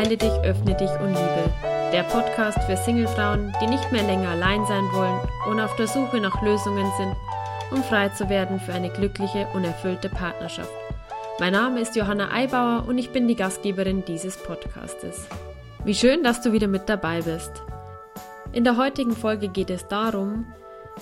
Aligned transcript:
Heile 0.00 0.16
dich, 0.16 0.32
öffne 0.44 0.74
dich 0.74 0.90
und 0.92 1.08
liebe. 1.08 1.52
Der 1.92 2.04
Podcast 2.04 2.58
für 2.62 2.74
Singlefrauen, 2.74 3.52
die 3.60 3.66
nicht 3.66 3.92
mehr 3.92 4.02
länger 4.02 4.30
allein 4.30 4.64
sein 4.64 4.88
wollen 4.94 5.20
und 5.50 5.60
auf 5.60 5.76
der 5.76 5.88
Suche 5.88 6.22
nach 6.22 6.40
Lösungen 6.40 6.90
sind, 6.96 7.14
um 7.70 7.82
frei 7.82 8.08
zu 8.08 8.30
werden 8.30 8.58
für 8.60 8.72
eine 8.72 8.88
glückliche 8.88 9.46
und 9.52 9.62
erfüllte 9.64 10.08
Partnerschaft. 10.08 10.72
Mein 11.38 11.52
Name 11.52 11.80
ist 11.80 11.96
Johanna 11.96 12.32
Eibauer 12.32 12.86
und 12.88 12.96
ich 12.96 13.10
bin 13.10 13.28
die 13.28 13.34
Gastgeberin 13.34 14.02
dieses 14.06 14.38
Podcastes. 14.38 15.28
Wie 15.84 15.94
schön, 15.94 16.22
dass 16.22 16.40
du 16.40 16.54
wieder 16.54 16.66
mit 16.66 16.88
dabei 16.88 17.20
bist. 17.20 17.62
In 18.52 18.64
der 18.64 18.78
heutigen 18.78 19.14
Folge 19.14 19.48
geht 19.48 19.68
es 19.68 19.86
darum, 19.86 20.46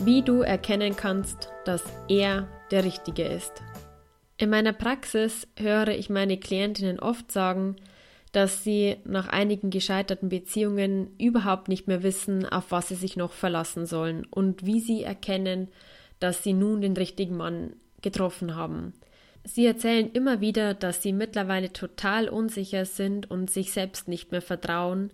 wie 0.00 0.22
du 0.22 0.40
erkennen 0.40 0.96
kannst, 0.96 1.52
dass 1.66 1.84
er 2.08 2.48
der 2.72 2.82
Richtige 2.82 3.22
ist. 3.22 3.62
In 4.38 4.50
meiner 4.50 4.72
Praxis 4.72 5.46
höre 5.56 5.86
ich 5.86 6.10
meine 6.10 6.36
Klientinnen 6.36 6.98
oft 6.98 7.30
sagen, 7.30 7.76
dass 8.32 8.64
sie 8.64 8.96
nach 9.04 9.28
einigen 9.28 9.70
gescheiterten 9.70 10.28
Beziehungen 10.28 11.14
überhaupt 11.18 11.68
nicht 11.68 11.88
mehr 11.88 12.02
wissen, 12.02 12.46
auf 12.46 12.70
was 12.70 12.88
sie 12.88 12.94
sich 12.94 13.16
noch 13.16 13.32
verlassen 13.32 13.86
sollen 13.86 14.26
und 14.30 14.66
wie 14.66 14.80
sie 14.80 15.02
erkennen, 15.02 15.68
dass 16.20 16.42
sie 16.42 16.52
nun 16.52 16.80
den 16.80 16.96
richtigen 16.96 17.36
Mann 17.36 17.74
getroffen 18.02 18.54
haben. 18.54 18.92
Sie 19.44 19.64
erzählen 19.64 20.10
immer 20.12 20.40
wieder, 20.40 20.74
dass 20.74 21.02
sie 21.02 21.12
mittlerweile 21.12 21.72
total 21.72 22.28
unsicher 22.28 22.84
sind 22.84 23.30
und 23.30 23.50
sich 23.50 23.72
selbst 23.72 24.08
nicht 24.08 24.30
mehr 24.30 24.42
vertrauen, 24.42 25.10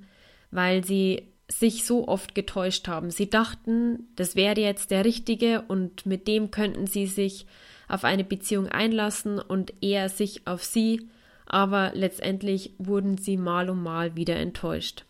weil 0.50 0.84
sie 0.84 1.28
sich 1.48 1.84
so 1.84 2.08
oft 2.08 2.34
getäuscht 2.34 2.88
haben. 2.88 3.10
Sie 3.10 3.28
dachten, 3.28 4.08
das 4.16 4.34
wäre 4.34 4.60
jetzt 4.60 4.90
der 4.90 5.04
Richtige 5.04 5.62
und 5.68 6.06
mit 6.06 6.26
dem 6.26 6.50
könnten 6.50 6.86
sie 6.86 7.06
sich 7.06 7.46
auf 7.86 8.04
eine 8.04 8.24
Beziehung 8.24 8.68
einlassen 8.68 9.38
und 9.38 9.72
er 9.82 10.08
sich 10.08 10.46
auf 10.46 10.64
sie, 10.64 11.08
aber 11.46 11.92
letztendlich 11.94 12.74
wurden 12.78 13.18
sie 13.18 13.36
mal 13.36 13.70
um 13.70 13.82
mal 13.82 14.16
wieder 14.16 14.36
enttäuscht. 14.36 15.04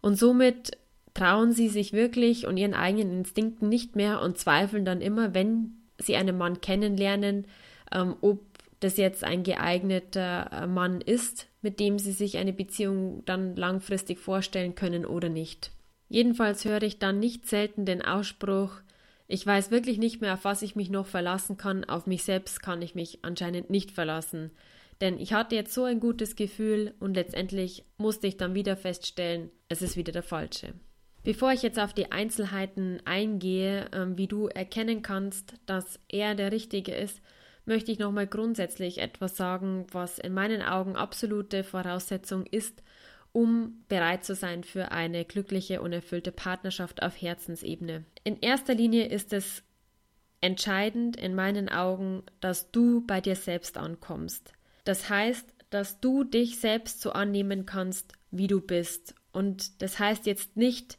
Und 0.00 0.16
somit 0.16 0.76
trauen 1.14 1.52
sie 1.52 1.68
sich 1.68 1.92
wirklich 1.92 2.46
und 2.46 2.56
ihren 2.56 2.74
eigenen 2.74 3.18
Instinkten 3.18 3.68
nicht 3.68 3.96
mehr 3.96 4.20
und 4.20 4.38
zweifeln 4.38 4.84
dann 4.84 5.00
immer, 5.00 5.32
wenn 5.32 5.76
sie 5.98 6.16
einen 6.16 6.36
Mann 6.36 6.60
kennenlernen, 6.60 7.46
ähm, 7.92 8.16
ob 8.20 8.40
das 8.80 8.96
jetzt 8.96 9.24
ein 9.24 9.44
geeigneter 9.44 10.50
äh, 10.52 10.66
Mann 10.66 11.00
ist, 11.00 11.46
mit 11.62 11.80
dem 11.80 11.98
sie 11.98 12.12
sich 12.12 12.36
eine 12.36 12.52
Beziehung 12.52 13.22
dann 13.24 13.56
langfristig 13.56 14.18
vorstellen 14.18 14.74
können 14.74 15.06
oder 15.06 15.28
nicht. 15.28 15.70
Jedenfalls 16.08 16.64
höre 16.64 16.82
ich 16.82 16.98
dann 16.98 17.18
nicht 17.18 17.46
selten 17.46 17.86
den 17.86 18.02
Ausspruch, 18.02 18.72
ich 19.26 19.46
weiß 19.46 19.70
wirklich 19.70 19.98
nicht 19.98 20.20
mehr, 20.20 20.34
auf 20.34 20.44
was 20.44 20.62
ich 20.62 20.76
mich 20.76 20.90
noch 20.90 21.06
verlassen 21.06 21.56
kann, 21.56 21.84
auf 21.84 22.06
mich 22.06 22.24
selbst 22.24 22.62
kann 22.62 22.82
ich 22.82 22.94
mich 22.94 23.20
anscheinend 23.22 23.70
nicht 23.70 23.90
verlassen. 23.90 24.50
Denn 25.00 25.18
ich 25.18 25.32
hatte 25.32 25.54
jetzt 25.54 25.74
so 25.74 25.84
ein 25.84 26.00
gutes 26.00 26.36
Gefühl 26.36 26.94
und 27.00 27.14
letztendlich 27.14 27.84
musste 27.96 28.26
ich 28.26 28.36
dann 28.36 28.54
wieder 28.54 28.76
feststellen, 28.76 29.50
es 29.68 29.82
ist 29.82 29.96
wieder 29.96 30.12
der 30.12 30.22
falsche. 30.22 30.74
Bevor 31.24 31.52
ich 31.52 31.62
jetzt 31.62 31.80
auf 31.80 31.94
die 31.94 32.12
Einzelheiten 32.12 33.00
eingehe, 33.06 33.88
ähm, 33.92 34.18
wie 34.18 34.28
du 34.28 34.46
erkennen 34.46 35.02
kannst, 35.02 35.54
dass 35.66 35.98
er 36.08 36.34
der 36.34 36.52
Richtige 36.52 36.94
ist, 36.94 37.22
möchte 37.64 37.90
ich 37.90 37.98
nochmal 37.98 38.26
grundsätzlich 38.26 38.98
etwas 38.98 39.36
sagen, 39.36 39.86
was 39.90 40.18
in 40.18 40.34
meinen 40.34 40.60
Augen 40.60 40.96
absolute 40.96 41.64
Voraussetzung 41.64 42.44
ist, 42.44 42.82
um 43.32 43.84
bereit 43.88 44.24
zu 44.24 44.34
sein 44.34 44.64
für 44.64 44.92
eine 44.92 45.24
glückliche 45.24 45.80
und 45.80 45.92
erfüllte 45.92 46.30
Partnerschaft 46.30 47.02
auf 47.02 47.20
Herzensebene. 47.20 48.04
In 48.22 48.38
erster 48.40 48.74
Linie 48.74 49.06
ist 49.06 49.32
es 49.32 49.62
entscheidend 50.42 51.16
in 51.16 51.34
meinen 51.34 51.70
Augen, 51.70 52.22
dass 52.40 52.70
du 52.70 53.04
bei 53.06 53.22
dir 53.22 53.34
selbst 53.34 53.78
ankommst. 53.78 54.52
Das 54.84 55.08
heißt, 55.08 55.46
dass 55.70 56.00
du 56.00 56.24
dich 56.24 56.60
selbst 56.60 57.00
so 57.00 57.12
annehmen 57.12 57.66
kannst, 57.66 58.12
wie 58.30 58.46
du 58.46 58.60
bist. 58.60 59.14
Und 59.32 59.82
das 59.82 59.98
heißt 59.98 60.26
jetzt 60.26 60.56
nicht, 60.56 60.98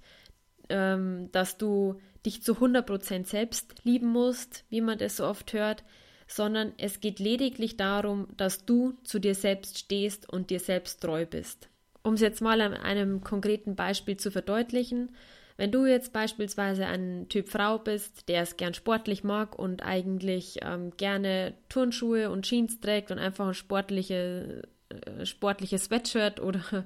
ähm, 0.70 1.30
dass 1.32 1.58
du 1.58 2.02
dich 2.26 2.44
zu 2.44 2.54
100% 2.54 3.26
selbst 3.26 3.76
lieben 3.84 4.08
musst, 4.08 4.66
wie 4.70 4.82
man 4.82 4.98
das 4.98 5.18
so 5.18 5.26
oft 5.26 5.54
hört 5.54 5.84
sondern 6.28 6.74
es 6.78 7.00
geht 7.00 7.20
lediglich 7.20 7.78
darum, 7.78 8.28
dass 8.38 8.66
du 8.66 8.94
zu 9.04 9.20
dir 9.20 9.36
selbst 9.36 9.78
stehst 9.78 10.30
und 10.30 10.50
dir 10.50 10.60
selbst 10.60 11.02
treu 11.02 11.26
bist. 11.26 11.70
Um 12.04 12.16
es 12.16 12.22
jetzt 12.22 12.42
mal 12.42 12.62
an 12.62 12.74
einem 12.74 13.22
konkreten 13.22 13.76
Beispiel 13.76 14.18
zu 14.18 14.32
verdeutlichen, 14.32 15.16
wenn 15.58 15.72
du 15.72 15.86
jetzt 15.86 16.12
beispielsweise 16.12 16.86
ein 16.86 17.28
Typ 17.30 17.50
Frau 17.50 17.78
bist, 17.80 18.28
der 18.28 18.42
es 18.42 18.58
gern 18.58 18.74
sportlich 18.74 19.24
mag 19.24 19.58
und 19.58 19.84
eigentlich 19.84 20.60
ähm, 20.62 20.92
gerne 20.98 21.54
Turnschuhe 21.70 22.30
und 22.30 22.46
Jeans 22.46 22.82
trägt 22.82 23.12
und 23.12 23.20
einfach 23.20 23.48
ein 23.48 23.54
sportliche, 23.54 24.64
äh, 24.90 25.26
sportliches 25.26 25.86
Sweatshirt 25.86 26.42
oder 26.42 26.62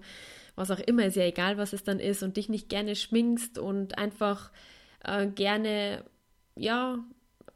was 0.55 0.69
auch 0.69 0.79
immer, 0.79 1.05
ist 1.05 1.15
ja 1.15 1.23
egal, 1.23 1.57
was 1.57 1.73
es 1.73 1.83
dann 1.83 1.99
ist, 1.99 2.21
und 2.21 2.37
dich 2.37 2.49
nicht 2.49 2.69
gerne 2.69 2.95
schminkst 2.95 3.57
und 3.57 3.97
einfach 3.97 4.51
äh, 5.03 5.25
gerne, 5.27 6.03
ja, 6.55 6.99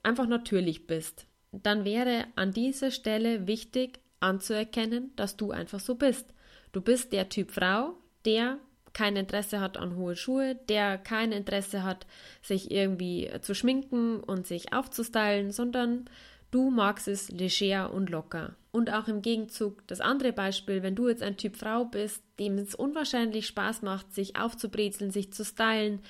einfach 0.01 0.27
natürlich 0.27 0.87
bist, 0.87 1.27
dann 1.51 1.85
wäre 1.85 2.25
an 2.35 2.51
dieser 2.51 2.89
Stelle 2.89 3.45
wichtig 3.45 3.99
anzuerkennen, 4.19 5.11
dass 5.15 5.37
du 5.37 5.51
einfach 5.51 5.79
so 5.79 5.95
bist. 5.95 6.33
Du 6.71 6.81
bist 6.81 7.13
der 7.13 7.29
Typ 7.29 7.51
Frau, 7.51 7.93
der 8.25 8.57
kein 8.93 9.15
Interesse 9.15 9.59
hat 9.59 9.77
an 9.77 9.95
hohe 9.95 10.15
Schuhe, 10.15 10.55
der 10.69 10.97
kein 10.97 11.31
Interesse 11.31 11.83
hat, 11.83 12.05
sich 12.41 12.71
irgendwie 12.71 13.29
zu 13.41 13.55
schminken 13.55 14.19
und 14.19 14.47
sich 14.47 14.73
aufzustylen, 14.73 15.51
sondern 15.51 16.05
du 16.51 16.69
magst 16.69 17.07
es 17.07 17.29
leger 17.29 17.91
und 17.91 18.09
locker. 18.09 18.55
Und 18.71 18.91
auch 18.91 19.07
im 19.07 19.21
Gegenzug 19.21 19.85
das 19.87 20.01
andere 20.01 20.33
Beispiel, 20.33 20.83
wenn 20.83 20.95
du 20.95 21.07
jetzt 21.07 21.23
ein 21.23 21.37
Typ 21.37 21.57
Frau 21.57 21.85
bist, 21.85 22.23
dem 22.39 22.57
es 22.57 22.75
unwahrscheinlich 22.75 23.47
Spaß 23.47 23.81
macht, 23.81 24.13
sich 24.13 24.35
aufzubrezeln, 24.35 25.11
sich 25.11 25.33
zu 25.33 25.43
stylen, 25.43 26.01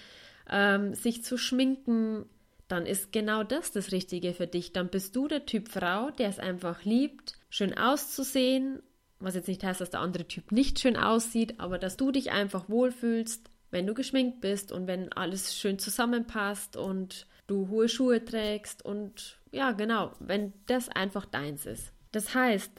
ähm, 0.50 0.94
sich 0.94 1.24
zu 1.24 1.38
schminken, 1.38 2.26
dann 2.68 2.86
ist 2.86 3.12
genau 3.12 3.44
das 3.44 3.72
das 3.72 3.92
Richtige 3.92 4.34
für 4.34 4.48
dich. 4.48 4.74
Dann 4.74 4.90
bist 4.90 5.16
du 5.16 5.28
der 5.28 5.46
Typ 5.46 5.70
Frau, 5.70 6.12
der 6.12 6.30
es 6.30 6.40
einfach 6.40 6.84
liebt, 6.86 7.36
schön 7.50 7.78
auszusehen, 7.78 8.82
was 9.24 9.36
jetzt 9.36 9.48
nicht 9.48 9.64
heißt, 9.64 9.82
dass 9.82 9.90
der 9.90 10.02
andere 10.02 10.28
Typ 10.28 10.52
nicht 10.52 10.80
schön 10.80 10.98
aussieht, 10.98 11.60
aber 11.60 11.78
dass 11.78 11.98
du 11.98 12.12
dich 12.12 12.32
einfach 12.32 12.70
wohlfühlst, 12.70 13.50
wenn 13.72 13.88
du 13.88 13.94
geschminkt 13.94 14.42
bist 14.42 14.72
und 14.72 14.88
wenn 14.88 15.12
alles 15.14 15.56
schön 15.56 15.80
zusammenpasst 15.80 16.78
und 16.78 17.28
du 17.48 17.70
hohe 17.70 17.90
Schuhe 17.90 18.24
trägst 18.24 18.86
und 18.86 19.40
ja, 19.52 19.72
genau, 19.72 20.12
wenn 20.20 20.54
das 20.68 20.90
einfach 20.90 21.26
deins 21.26 21.66
ist. 21.66 21.92
Das 22.12 22.34
heißt, 22.36 22.72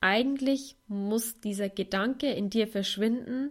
eigentlich 0.00 0.76
muss 0.86 1.40
dieser 1.40 1.68
Gedanke 1.68 2.30
in 2.30 2.50
dir 2.50 2.68
verschwinden, 2.68 3.50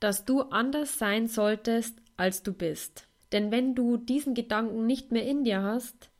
dass 0.00 0.24
du 0.24 0.42
anders 0.42 0.98
sein 0.98 1.26
solltest, 1.26 1.98
als 2.16 2.42
du 2.42 2.52
bist. 2.52 3.08
Denn 3.32 3.50
wenn 3.50 3.74
du 3.74 3.96
diesen 3.96 4.34
Gedanken 4.34 4.86
nicht 4.86 5.12
mehr 5.12 5.26
in 5.26 5.44
dir 5.44 5.62
hast, 5.62 6.10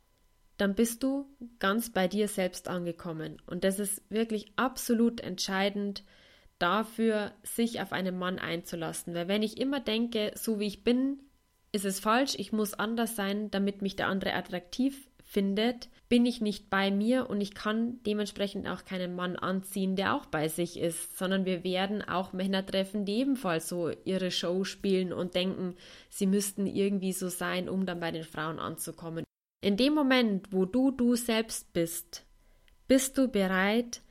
dann 0.59 0.75
bist 0.75 1.03
du 1.03 1.25
ganz 1.59 1.89
bei 1.89 2.07
dir 2.07 2.27
selbst 2.27 2.67
angekommen. 2.67 3.41
Und 3.47 3.63
das 3.63 3.79
ist 3.79 4.01
wirklich 4.09 4.51
absolut 4.57 5.21
entscheidend 5.21 6.03
dafür, 6.59 7.31
sich 7.43 7.81
auf 7.81 7.93
einen 7.93 8.19
Mann 8.19 8.39
einzulassen. 8.39 9.13
Weil 9.13 9.27
wenn 9.27 9.41
ich 9.43 9.59
immer 9.59 9.79
denke, 9.79 10.31
so 10.35 10.59
wie 10.59 10.67
ich 10.67 10.83
bin, 10.83 11.19
ist 11.71 11.85
es 11.85 11.99
falsch, 11.99 12.35
ich 12.37 12.51
muss 12.51 12.73
anders 12.73 13.15
sein, 13.15 13.49
damit 13.51 13.81
mich 13.81 13.95
der 13.95 14.07
andere 14.07 14.33
attraktiv 14.33 15.07
findet, 15.23 15.89
bin 16.09 16.25
ich 16.25 16.41
nicht 16.41 16.71
bei 16.71 16.89
mir 16.89 17.29
und 17.29 17.39
ich 17.39 17.53
kann 17.53 18.01
dementsprechend 18.03 18.67
auch 18.67 18.83
keinen 18.83 19.15
Mann 19.15 19.35
anziehen, 19.35 19.95
der 19.95 20.15
auch 20.15 20.25
bei 20.25 20.47
sich 20.47 20.79
ist, 20.79 21.17
sondern 21.17 21.45
wir 21.45 21.63
werden 21.63 22.01
auch 22.01 22.33
Männer 22.33 22.65
treffen, 22.65 23.05
die 23.05 23.19
ebenfalls 23.19 23.69
so 23.69 23.91
ihre 24.05 24.31
Show 24.31 24.63
spielen 24.63 25.13
und 25.13 25.35
denken, 25.35 25.75
sie 26.09 26.25
müssten 26.25 26.65
irgendwie 26.65 27.13
so 27.13 27.29
sein, 27.29 27.69
um 27.69 27.85
dann 27.85 27.99
bei 27.99 28.11
den 28.11 28.23
Frauen 28.23 28.59
anzukommen. 28.59 29.23
In 29.61 29.75
dem 29.75 29.93
Moment, 29.93 30.51
wo 30.51 30.65
du 30.65 30.91
du 30.91 31.15
selbst 31.15 31.73
bist, 31.73 32.25
bist 32.87 33.17
du 33.17 33.27
bereit, 33.27 34.01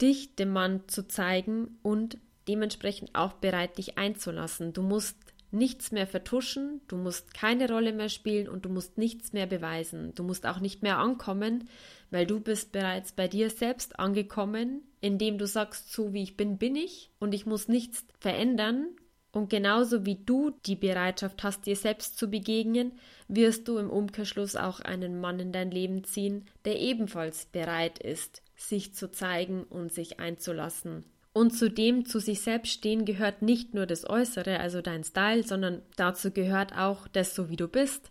dich 0.00 0.36
dem 0.36 0.50
Mann 0.50 0.88
zu 0.88 1.06
zeigen 1.08 1.78
und 1.82 2.18
dementsprechend 2.48 3.14
auch 3.14 3.34
bereit, 3.34 3.78
dich 3.78 3.98
einzulassen. 3.98 4.72
Du 4.72 4.82
musst 4.82 5.16
nichts 5.50 5.92
mehr 5.92 6.06
vertuschen, 6.06 6.80
du 6.88 6.96
musst 6.96 7.34
keine 7.34 7.68
Rolle 7.68 7.92
mehr 7.92 8.08
spielen 8.08 8.48
und 8.48 8.64
du 8.64 8.68
musst 8.68 8.96
nichts 8.96 9.32
mehr 9.32 9.46
beweisen. 9.46 10.14
Du 10.14 10.22
musst 10.22 10.46
auch 10.46 10.60
nicht 10.60 10.82
mehr 10.82 10.98
ankommen, 10.98 11.68
weil 12.10 12.26
du 12.26 12.40
bist 12.40 12.72
bereits 12.72 13.12
bei 13.12 13.28
dir 13.28 13.50
selbst 13.50 13.98
angekommen, 13.98 14.82
indem 15.00 15.36
du 15.36 15.46
sagst, 15.46 15.92
so 15.92 16.12
wie 16.12 16.22
ich 16.22 16.36
bin, 16.36 16.58
bin 16.58 16.74
ich 16.74 17.10
und 17.18 17.34
ich 17.34 17.44
muss 17.44 17.68
nichts 17.68 18.04
verändern. 18.18 18.86
Und 19.32 19.48
genauso 19.48 20.04
wie 20.04 20.16
du 20.16 20.50
die 20.66 20.76
Bereitschaft 20.76 21.42
hast, 21.42 21.64
dir 21.64 21.76
selbst 21.76 22.18
zu 22.18 22.28
begegnen, 22.28 22.92
wirst 23.28 23.66
du 23.66 23.78
im 23.78 23.88
Umkehrschluss 23.88 24.56
auch 24.56 24.80
einen 24.80 25.20
Mann 25.20 25.40
in 25.40 25.52
dein 25.52 25.70
Leben 25.70 26.04
ziehen, 26.04 26.44
der 26.66 26.78
ebenfalls 26.78 27.46
bereit 27.46 27.98
ist, 27.98 28.42
sich 28.56 28.94
zu 28.94 29.10
zeigen 29.10 29.64
und 29.64 29.90
sich 29.90 30.20
einzulassen. 30.20 31.04
Und 31.32 31.52
zudem 31.56 32.04
zu 32.04 32.18
sich 32.20 32.42
selbst 32.42 32.72
stehen 32.72 33.06
gehört 33.06 33.40
nicht 33.40 33.72
nur 33.72 33.86
das 33.86 34.08
Äußere, 34.08 34.60
also 34.60 34.82
dein 34.82 35.02
Style, 35.02 35.42
sondern 35.44 35.80
dazu 35.96 36.30
gehört 36.30 36.76
auch 36.76 37.08
das, 37.08 37.34
so 37.34 37.48
wie 37.48 37.56
du 37.56 37.68
bist, 37.68 38.10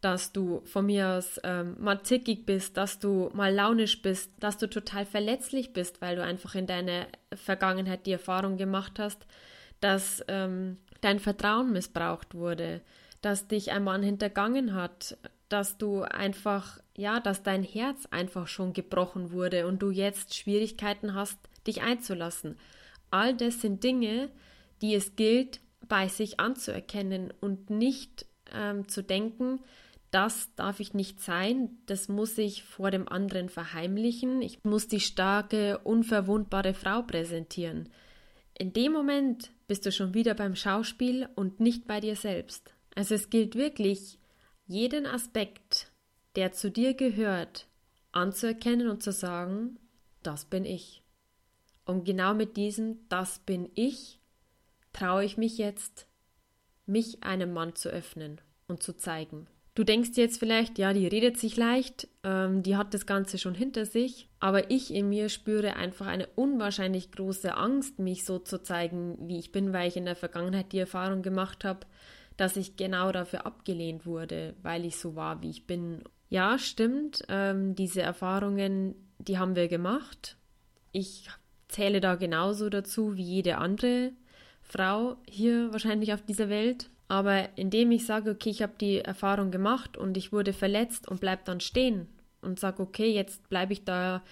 dass 0.00 0.32
du 0.32 0.62
von 0.64 0.86
mir 0.86 1.08
aus 1.08 1.38
ähm, 1.44 1.76
mal 1.78 2.02
zickig 2.02 2.46
bist, 2.46 2.78
dass 2.78 2.98
du 2.98 3.30
mal 3.34 3.52
launisch 3.52 4.00
bist, 4.00 4.30
dass 4.40 4.56
du 4.56 4.68
total 4.68 5.04
verletzlich 5.04 5.74
bist, 5.74 6.00
weil 6.00 6.16
du 6.16 6.22
einfach 6.22 6.54
in 6.54 6.66
deiner 6.66 7.06
Vergangenheit 7.34 8.06
die 8.06 8.12
Erfahrung 8.12 8.56
gemacht 8.56 8.98
hast, 8.98 9.26
dass 9.84 10.24
ähm, 10.28 10.78
dein 11.02 11.20
Vertrauen 11.20 11.70
missbraucht 11.70 12.34
wurde, 12.34 12.80
dass 13.20 13.48
dich 13.48 13.70
ein 13.70 13.84
Mann 13.84 14.02
hintergangen 14.02 14.74
hat, 14.74 15.18
dass 15.50 15.76
du 15.76 16.00
einfach, 16.04 16.78
ja, 16.96 17.20
dass 17.20 17.42
dein 17.42 17.62
Herz 17.62 18.06
einfach 18.10 18.48
schon 18.48 18.72
gebrochen 18.72 19.30
wurde 19.30 19.66
und 19.66 19.82
du 19.82 19.90
jetzt 19.90 20.34
Schwierigkeiten 20.34 21.12
hast, 21.14 21.38
dich 21.66 21.82
einzulassen. 21.82 22.56
All 23.10 23.34
das 23.34 23.60
sind 23.60 23.84
Dinge, 23.84 24.30
die 24.80 24.94
es 24.94 25.16
gilt, 25.16 25.60
bei 25.86 26.08
sich 26.08 26.40
anzuerkennen 26.40 27.34
und 27.42 27.68
nicht 27.68 28.24
ähm, 28.54 28.88
zu 28.88 29.02
denken, 29.02 29.60
das 30.10 30.48
darf 30.56 30.80
ich 30.80 30.94
nicht 30.94 31.20
sein, 31.20 31.76
das 31.84 32.08
muss 32.08 32.38
ich 32.38 32.62
vor 32.62 32.90
dem 32.90 33.06
anderen 33.06 33.50
verheimlichen, 33.50 34.40
ich 34.40 34.64
muss 34.64 34.88
die 34.88 35.00
starke, 35.00 35.76
unverwundbare 35.84 36.72
Frau 36.72 37.02
präsentieren. 37.02 37.90
In 38.56 38.72
dem 38.72 38.92
Moment 38.92 39.50
bist 39.66 39.84
du 39.84 39.90
schon 39.90 40.14
wieder 40.14 40.34
beim 40.34 40.54
Schauspiel 40.54 41.28
und 41.34 41.58
nicht 41.58 41.86
bei 41.86 42.00
dir 42.00 42.14
selbst. 42.14 42.72
Also 42.94 43.14
es 43.14 43.28
gilt 43.28 43.56
wirklich, 43.56 44.18
jeden 44.66 45.06
Aspekt, 45.06 45.90
der 46.36 46.52
zu 46.52 46.70
dir 46.70 46.94
gehört, 46.94 47.66
anzuerkennen 48.12 48.88
und 48.88 49.02
zu 49.02 49.12
sagen, 49.12 49.78
das 50.22 50.44
bin 50.44 50.64
ich. 50.64 51.02
Und 51.84 52.04
genau 52.04 52.32
mit 52.32 52.56
diesem, 52.56 53.08
das 53.08 53.40
bin 53.40 53.70
ich, 53.74 54.20
traue 54.92 55.24
ich 55.24 55.36
mich 55.36 55.58
jetzt, 55.58 56.06
mich 56.86 57.24
einem 57.24 57.52
Mann 57.52 57.74
zu 57.74 57.88
öffnen 57.88 58.40
und 58.68 58.82
zu 58.82 58.96
zeigen. 58.96 59.48
Du 59.74 59.82
denkst 59.82 60.10
jetzt 60.14 60.38
vielleicht, 60.38 60.78
ja, 60.78 60.92
die 60.92 61.08
redet 61.08 61.36
sich 61.36 61.56
leicht, 61.56 62.06
ähm, 62.22 62.62
die 62.62 62.76
hat 62.76 62.94
das 62.94 63.06
Ganze 63.06 63.38
schon 63.38 63.56
hinter 63.56 63.86
sich, 63.86 64.28
aber 64.38 64.70
ich 64.70 64.94
in 64.94 65.08
mir 65.08 65.28
spüre 65.28 65.74
einfach 65.74 66.06
eine 66.06 66.28
unwahrscheinlich 66.36 67.10
große 67.10 67.56
Angst, 67.56 67.98
mich 67.98 68.24
so 68.24 68.38
zu 68.38 68.62
zeigen, 68.62 69.18
wie 69.28 69.38
ich 69.38 69.50
bin, 69.50 69.72
weil 69.72 69.88
ich 69.88 69.96
in 69.96 70.04
der 70.04 70.14
Vergangenheit 70.14 70.70
die 70.70 70.78
Erfahrung 70.78 71.22
gemacht 71.22 71.64
habe, 71.64 71.80
dass 72.36 72.56
ich 72.56 72.76
genau 72.76 73.10
dafür 73.10 73.46
abgelehnt 73.46 74.06
wurde, 74.06 74.54
weil 74.62 74.84
ich 74.84 74.96
so 74.96 75.16
war, 75.16 75.42
wie 75.42 75.50
ich 75.50 75.66
bin. 75.66 76.04
Ja, 76.28 76.56
stimmt, 76.56 77.24
ähm, 77.28 77.74
diese 77.74 78.02
Erfahrungen, 78.02 78.94
die 79.18 79.38
haben 79.38 79.56
wir 79.56 79.66
gemacht. 79.66 80.36
Ich 80.92 81.28
zähle 81.66 82.00
da 82.00 82.14
genauso 82.14 82.70
dazu 82.70 83.16
wie 83.16 83.22
jede 83.22 83.58
andere 83.58 84.12
Frau 84.62 85.16
hier 85.28 85.72
wahrscheinlich 85.72 86.12
auf 86.12 86.22
dieser 86.22 86.48
Welt. 86.48 86.90
Aber 87.08 87.56
indem 87.56 87.90
ich 87.90 88.06
sage, 88.06 88.30
okay, 88.30 88.50
ich 88.50 88.62
habe 88.62 88.74
die 88.80 89.00
Erfahrung 89.00 89.50
gemacht 89.50 89.96
und 89.96 90.16
ich 90.16 90.32
wurde 90.32 90.52
verletzt 90.52 91.06
und 91.08 91.20
bleib 91.20 91.44
dann 91.44 91.60
stehen 91.60 92.08
und 92.40 92.58
sage, 92.58 92.82
okay, 92.82 93.12
jetzt 93.12 93.48
bleibe 93.48 93.72
ich 93.72 93.84
da 93.84 94.22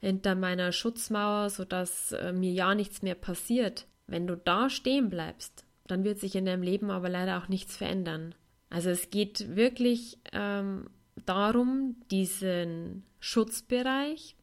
hinter 0.00 0.34
meiner 0.34 0.72
Schutzmauer, 0.72 1.50
sodass 1.50 2.12
äh, 2.12 2.32
mir 2.32 2.52
ja 2.52 2.74
nichts 2.74 3.02
mehr 3.02 3.14
passiert. 3.14 3.86
Wenn 4.06 4.26
du 4.26 4.36
da 4.36 4.70
stehen 4.70 5.10
bleibst, 5.10 5.64
dann 5.86 6.04
wird 6.04 6.20
sich 6.20 6.36
in 6.36 6.44
deinem 6.44 6.62
Leben 6.62 6.90
aber 6.90 7.08
leider 7.08 7.38
auch 7.38 7.48
nichts 7.48 7.76
verändern. 7.76 8.34
Also 8.70 8.90
es 8.90 9.10
geht 9.10 9.56
wirklich 9.56 10.18
ähm, 10.32 10.88
darum, 11.24 11.96
diesen 12.10 13.04
Schutzbereich, 13.20 14.36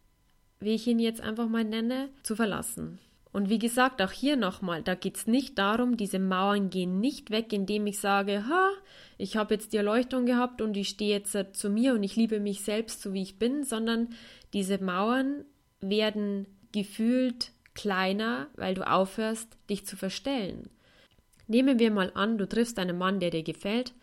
wie 0.60 0.76
ich 0.76 0.88
ihn 0.88 1.00
jetzt 1.00 1.22
einfach 1.22 1.48
mal 1.48 1.64
nenne, 1.64 2.10
zu 2.24 2.36
verlassen. 2.36 3.00
Und 3.36 3.50
wie 3.50 3.60
gesagt, 3.60 4.02
auch 4.02 4.14
hier 4.14 4.38
nochmal, 4.38 4.82
da 4.82 4.96
geht 4.96 5.18
es 5.18 5.28
nicht 5.28 5.58
darum, 5.58 5.98
diese 5.98 6.20
Mauern 6.20 6.70
gehen 6.70 7.02
nicht 7.02 7.32
weg, 7.32 7.52
indem 7.52 7.86
ich 7.86 8.00
sage, 8.00 8.48
ha, 8.48 8.70
ich 9.18 9.36
habe 9.36 9.56
jetzt 9.56 9.74
die 9.74 9.78
Erleuchtung 9.78 10.26
gehabt 10.26 10.62
und 10.62 10.78
ich 10.78 10.88
stehe 10.88 11.18
jetzt 11.18 11.38
zu 11.52 11.70
mir 11.70 11.96
und 11.96 12.04
ich 12.04 12.16
liebe 12.16 12.40
mich 12.40 12.62
selbst, 12.62 13.02
so 13.02 13.12
wie 13.12 13.22
ich 13.22 13.38
bin, 13.38 13.66
sondern 13.66 14.16
diese 14.54 14.82
Mauern 14.82 15.44
werden 15.82 16.48
gefühlt 16.72 17.52
kleiner, 17.74 18.48
weil 18.56 18.74
du 18.74 18.90
aufhörst, 18.90 19.58
dich 19.70 19.86
zu 19.86 19.98
verstellen. 19.98 20.70
Nehmen 21.48 21.78
wir 21.78 21.92
mal 21.92 22.14
an, 22.16 22.38
du 22.38 22.48
triffst 22.48 22.80
einen 22.80 22.98
Mann, 22.98 23.20
der 23.20 23.32
dir 23.32 23.44
gefällt 23.44 23.94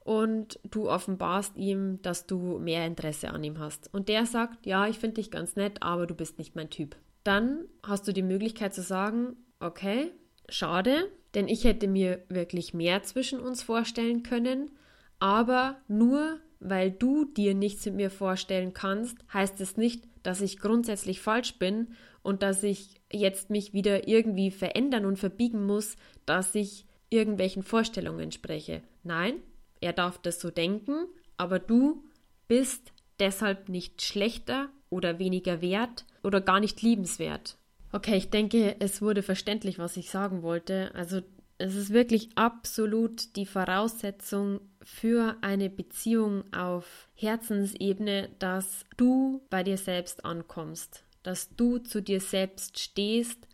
und 0.00 0.58
du 0.64 0.88
offenbarst 0.88 1.58
ihm, 1.58 2.00
dass 2.00 2.26
du 2.26 2.58
mehr 2.58 2.86
Interesse 2.86 3.32
an 3.32 3.44
ihm 3.44 3.58
hast. 3.58 3.92
Und 3.92 4.08
der 4.08 4.24
sagt, 4.24 4.64
ja, 4.64 4.88
ich 4.88 4.98
finde 4.98 5.16
dich 5.16 5.30
ganz 5.30 5.56
nett, 5.56 5.82
aber 5.82 6.06
du 6.06 6.14
bist 6.14 6.38
nicht 6.38 6.56
mein 6.56 6.70
Typ 6.70 6.96
dann 7.24 7.66
hast 7.82 8.06
du 8.08 8.12
die 8.12 8.22
Möglichkeit 8.22 8.74
zu 8.74 8.82
sagen, 8.82 9.36
okay, 9.60 10.10
schade, 10.48 11.10
denn 11.34 11.48
ich 11.48 11.64
hätte 11.64 11.88
mir 11.88 12.24
wirklich 12.28 12.74
mehr 12.74 13.02
zwischen 13.02 13.40
uns 13.40 13.62
vorstellen 13.62 14.22
können, 14.22 14.70
aber 15.18 15.76
nur 15.88 16.40
weil 16.64 16.92
du 16.92 17.24
dir 17.24 17.54
nichts 17.54 17.84
mit 17.86 17.96
mir 17.96 18.10
vorstellen 18.10 18.72
kannst, 18.72 19.16
heißt 19.32 19.60
es 19.60 19.76
nicht, 19.76 20.04
dass 20.22 20.40
ich 20.40 20.58
grundsätzlich 20.58 21.20
falsch 21.20 21.58
bin 21.58 21.94
und 22.22 22.42
dass 22.42 22.62
ich 22.62 23.00
jetzt 23.12 23.50
mich 23.50 23.72
wieder 23.72 24.06
irgendwie 24.06 24.52
verändern 24.52 25.04
und 25.04 25.18
verbiegen 25.18 25.66
muss, 25.66 25.96
dass 26.24 26.54
ich 26.54 26.86
irgendwelchen 27.10 27.64
Vorstellungen 27.64 28.30
spreche. 28.30 28.82
Nein, 29.02 29.34
er 29.80 29.92
darf 29.92 30.18
das 30.18 30.40
so 30.40 30.50
denken, 30.50 31.06
aber 31.36 31.58
du 31.58 32.04
bist 32.46 32.92
deshalb 33.18 33.68
nicht 33.68 34.02
schlechter 34.02 34.70
oder 34.88 35.18
weniger 35.18 35.60
wert 35.60 36.04
oder 36.22 36.40
gar 36.40 36.60
nicht 36.60 36.82
liebenswert. 36.82 37.56
Okay, 37.92 38.16
ich 38.16 38.30
denke, 38.30 38.76
es 38.78 39.02
wurde 39.02 39.22
verständlich, 39.22 39.78
was 39.78 39.96
ich 39.96 40.10
sagen 40.10 40.42
wollte. 40.42 40.94
Also 40.94 41.20
es 41.58 41.76
ist 41.76 41.92
wirklich 41.92 42.30
absolut 42.34 43.36
die 43.36 43.46
Voraussetzung 43.46 44.60
für 44.82 45.36
eine 45.42 45.70
Beziehung 45.70 46.44
auf 46.52 47.08
Herzensebene, 47.14 48.30
dass 48.38 48.84
du 48.96 49.42
bei 49.50 49.62
dir 49.62 49.76
selbst 49.76 50.24
ankommst, 50.24 51.04
dass 51.22 51.54
du 51.54 51.78
zu 51.78 52.02
dir 52.02 52.20
selbst 52.20 52.80
stehst 52.80 53.46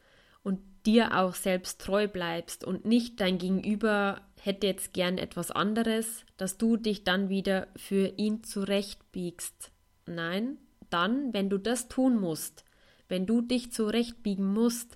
und 0.43 0.61
dir 0.87 1.19
auch 1.19 1.35
selbst 1.35 1.81
treu 1.81 2.09
bleibst 2.09 2.65
und 2.65 2.87
nicht 2.87 3.21
dein 3.21 3.39
Gegenüber 3.39 4.23
hätte 4.41 4.69
jetzt 4.69 4.95
gern 4.95 5.19
etwas 5.19 5.51
anderes, 5.51 6.25
dass 6.37 6.57
du 6.57 6.77
dich 6.77 7.05
dann 7.05 7.29
wieder 7.29 7.67
für 7.77 8.15
ihn 8.17 8.43
zurechtbiegst. 8.45 9.73
Nein, 10.07 10.57
dann, 10.91 11.33
wenn 11.33 11.51
du 11.51 11.59
das 11.59 11.89
tun 11.89 12.21
musst, 12.21 12.65
wenn 13.09 13.27
du 13.27 13.41
dich 13.41 13.73
zurechtbiegen 13.73 14.53
musst, 14.53 14.95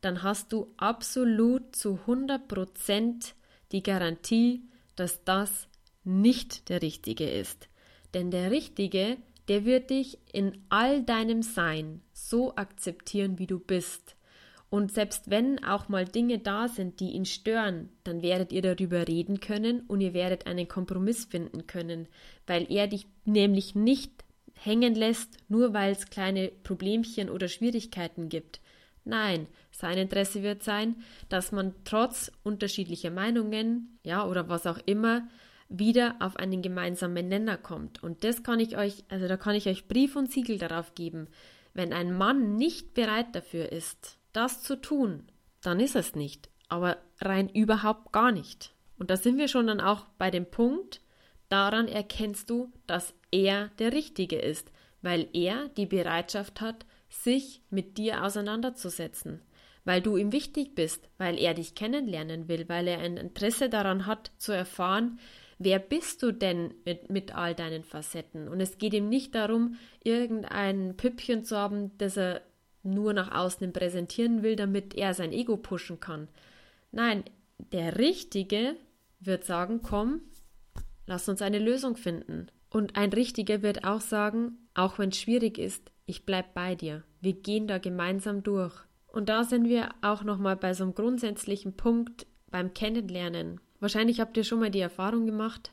dann 0.00 0.22
hast 0.22 0.52
du 0.52 0.72
absolut 0.76 1.74
zu 1.74 2.00
100 2.00 2.46
Prozent 2.46 3.34
die 3.72 3.82
Garantie, 3.82 4.62
dass 4.96 5.24
das 5.24 5.68
nicht 6.04 6.68
der 6.68 6.82
Richtige 6.82 7.28
ist. 7.28 7.68
Denn 8.12 8.30
der 8.30 8.50
Richtige, 8.50 9.16
der 9.48 9.64
wird 9.64 9.90
dich 9.90 10.18
in 10.32 10.62
all 10.68 11.02
deinem 11.02 11.42
Sein 11.42 12.02
so 12.12 12.54
akzeptieren, 12.56 13.38
wie 13.38 13.46
du 13.46 13.58
bist. 13.58 14.14
Und 14.70 14.92
selbst 14.92 15.30
wenn 15.30 15.62
auch 15.62 15.88
mal 15.88 16.04
Dinge 16.04 16.38
da 16.38 16.68
sind, 16.68 17.00
die 17.00 17.12
ihn 17.12 17.26
stören, 17.26 17.90
dann 18.02 18.22
werdet 18.22 18.52
ihr 18.52 18.62
darüber 18.62 19.06
reden 19.06 19.40
können 19.40 19.82
und 19.82 20.00
ihr 20.00 20.14
werdet 20.14 20.46
einen 20.46 20.66
Kompromiss 20.66 21.26
finden 21.26 21.66
können, 21.66 22.08
weil 22.46 22.70
er 22.70 22.88
dich 22.88 23.06
nämlich 23.24 23.74
nicht 23.74 24.23
hängen 24.54 24.94
lässt, 24.94 25.36
nur 25.48 25.74
weil 25.74 25.92
es 25.92 26.10
kleine 26.10 26.48
Problemchen 26.48 27.28
oder 27.28 27.48
Schwierigkeiten 27.48 28.28
gibt. 28.28 28.60
Nein, 29.04 29.46
sein 29.70 29.98
Interesse 29.98 30.42
wird 30.42 30.62
sein, 30.62 30.96
dass 31.28 31.52
man 31.52 31.74
trotz 31.84 32.32
unterschiedlicher 32.42 33.10
Meinungen, 33.10 33.98
ja, 34.02 34.26
oder 34.26 34.48
was 34.48 34.66
auch 34.66 34.78
immer, 34.86 35.28
wieder 35.68 36.16
auf 36.20 36.36
einen 36.36 36.62
gemeinsamen 36.62 37.28
Nenner 37.28 37.56
kommt. 37.56 38.02
Und 38.02 38.24
das 38.24 38.42
kann 38.42 38.60
ich 38.60 38.76
euch, 38.76 39.04
also 39.08 39.28
da 39.28 39.36
kann 39.36 39.54
ich 39.54 39.66
euch 39.66 39.88
Brief 39.88 40.16
und 40.16 40.30
Siegel 40.30 40.58
darauf 40.58 40.94
geben. 40.94 41.28
Wenn 41.74 41.92
ein 41.92 42.16
Mann 42.16 42.56
nicht 42.56 42.94
bereit 42.94 43.34
dafür 43.34 43.72
ist, 43.72 44.18
das 44.32 44.62
zu 44.62 44.80
tun, 44.80 45.24
dann 45.60 45.80
ist 45.80 45.96
es 45.96 46.14
nicht. 46.14 46.48
Aber 46.68 46.98
rein 47.20 47.48
überhaupt 47.48 48.12
gar 48.12 48.32
nicht. 48.32 48.74
Und 48.98 49.10
da 49.10 49.16
sind 49.16 49.38
wir 49.38 49.48
schon 49.48 49.66
dann 49.66 49.80
auch 49.80 50.06
bei 50.18 50.30
dem 50.30 50.46
Punkt, 50.46 51.00
daran 51.48 51.88
erkennst 51.88 52.50
du, 52.50 52.72
dass 52.86 53.14
er 53.30 53.68
der 53.78 53.92
Richtige 53.92 54.36
ist, 54.36 54.70
weil 55.02 55.28
er 55.32 55.68
die 55.76 55.86
Bereitschaft 55.86 56.60
hat, 56.60 56.86
sich 57.08 57.62
mit 57.70 57.98
dir 57.98 58.24
auseinanderzusetzen, 58.24 59.42
weil 59.84 60.00
du 60.00 60.16
ihm 60.16 60.32
wichtig 60.32 60.74
bist, 60.74 61.08
weil 61.18 61.38
er 61.38 61.54
dich 61.54 61.74
kennenlernen 61.74 62.48
will, 62.48 62.68
weil 62.68 62.88
er 62.88 62.98
ein 62.98 63.16
Interesse 63.16 63.68
daran 63.68 64.06
hat, 64.06 64.32
zu 64.38 64.52
erfahren, 64.52 65.18
wer 65.58 65.78
bist 65.78 66.22
du 66.22 66.32
denn 66.32 66.74
mit, 66.84 67.10
mit 67.10 67.34
all 67.34 67.54
deinen 67.54 67.84
Facetten. 67.84 68.48
Und 68.48 68.60
es 68.60 68.78
geht 68.78 68.94
ihm 68.94 69.08
nicht 69.08 69.34
darum, 69.34 69.76
irgendein 70.02 70.96
Püppchen 70.96 71.44
zu 71.44 71.56
haben, 71.56 71.96
das 71.98 72.16
er 72.16 72.42
nur 72.82 73.12
nach 73.12 73.32
außen 73.32 73.72
präsentieren 73.72 74.42
will, 74.42 74.56
damit 74.56 74.94
er 74.94 75.14
sein 75.14 75.32
Ego 75.32 75.56
pushen 75.56 76.00
kann. 76.00 76.28
Nein, 76.92 77.24
der 77.72 77.98
Richtige 77.98 78.76
wird 79.20 79.44
sagen, 79.44 79.80
komm, 79.82 80.20
lass 81.06 81.28
uns 81.28 81.42
eine 81.42 81.58
Lösung 81.58 81.96
finden. 81.96 82.48
Und 82.70 82.96
ein 82.96 83.12
Richtiger 83.12 83.62
wird 83.62 83.84
auch 83.84 84.00
sagen, 84.00 84.58
auch 84.74 84.98
wenn 84.98 85.10
es 85.10 85.18
schwierig 85.18 85.58
ist, 85.58 85.92
ich 86.06 86.26
bleib 86.26 86.54
bei 86.54 86.74
dir. 86.74 87.04
Wir 87.20 87.34
gehen 87.34 87.66
da 87.66 87.78
gemeinsam 87.78 88.42
durch. 88.42 88.74
Und 89.06 89.28
da 89.28 89.44
sind 89.44 89.68
wir 89.68 89.90
auch 90.02 90.24
nochmal 90.24 90.56
bei 90.56 90.74
so 90.74 90.84
einem 90.84 90.94
grundsätzlichen 90.94 91.76
Punkt 91.76 92.26
beim 92.50 92.74
Kennenlernen. 92.74 93.60
Wahrscheinlich 93.80 94.20
habt 94.20 94.36
ihr 94.36 94.44
schon 94.44 94.60
mal 94.60 94.70
die 94.70 94.80
Erfahrung 94.80 95.26
gemacht, 95.26 95.70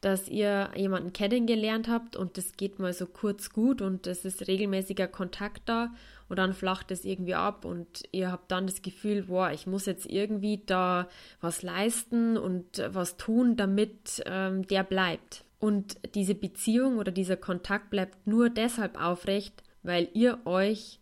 dass 0.00 0.28
ihr 0.28 0.70
jemanden 0.76 1.12
kennengelernt 1.12 1.88
habt 1.88 2.16
und 2.16 2.36
das 2.36 2.52
geht 2.56 2.78
mal 2.78 2.92
so 2.92 3.06
kurz 3.06 3.50
gut 3.50 3.80
und 3.80 4.06
es 4.06 4.24
ist 4.24 4.46
regelmäßiger 4.46 5.08
Kontakt 5.08 5.62
da 5.66 5.92
und 6.28 6.38
dann 6.38 6.52
flacht 6.52 6.90
es 6.90 7.04
irgendwie 7.04 7.34
ab 7.34 7.64
und 7.64 8.02
ihr 8.12 8.30
habt 8.30 8.50
dann 8.50 8.66
das 8.66 8.82
Gefühl, 8.82 9.24
boah, 9.24 9.50
ich 9.50 9.66
muss 9.66 9.86
jetzt 9.86 10.06
irgendwie 10.06 10.62
da 10.64 11.08
was 11.40 11.62
leisten 11.62 12.36
und 12.36 12.82
was 12.88 13.16
tun, 13.16 13.56
damit 13.56 14.22
ähm, 14.26 14.66
der 14.66 14.84
bleibt. 14.84 15.44
Und 15.58 15.96
diese 16.14 16.34
Beziehung 16.34 16.98
oder 16.98 17.12
dieser 17.12 17.36
Kontakt 17.36 17.90
bleibt 17.90 18.26
nur 18.26 18.50
deshalb 18.50 19.00
aufrecht, 19.00 19.62
weil 19.82 20.08
ihr 20.14 20.40
euch, 20.44 21.00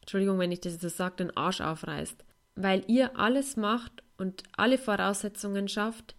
Entschuldigung, 0.00 0.38
wenn 0.38 0.52
ich 0.52 0.60
das 0.60 0.80
so 0.80 0.88
sage, 0.88 1.16
den 1.16 1.36
Arsch 1.36 1.60
aufreißt, 1.60 2.24
weil 2.54 2.84
ihr 2.86 3.18
alles 3.18 3.56
macht 3.56 4.02
und 4.18 4.44
alle 4.56 4.78
Voraussetzungen 4.78 5.68
schafft, 5.68 6.15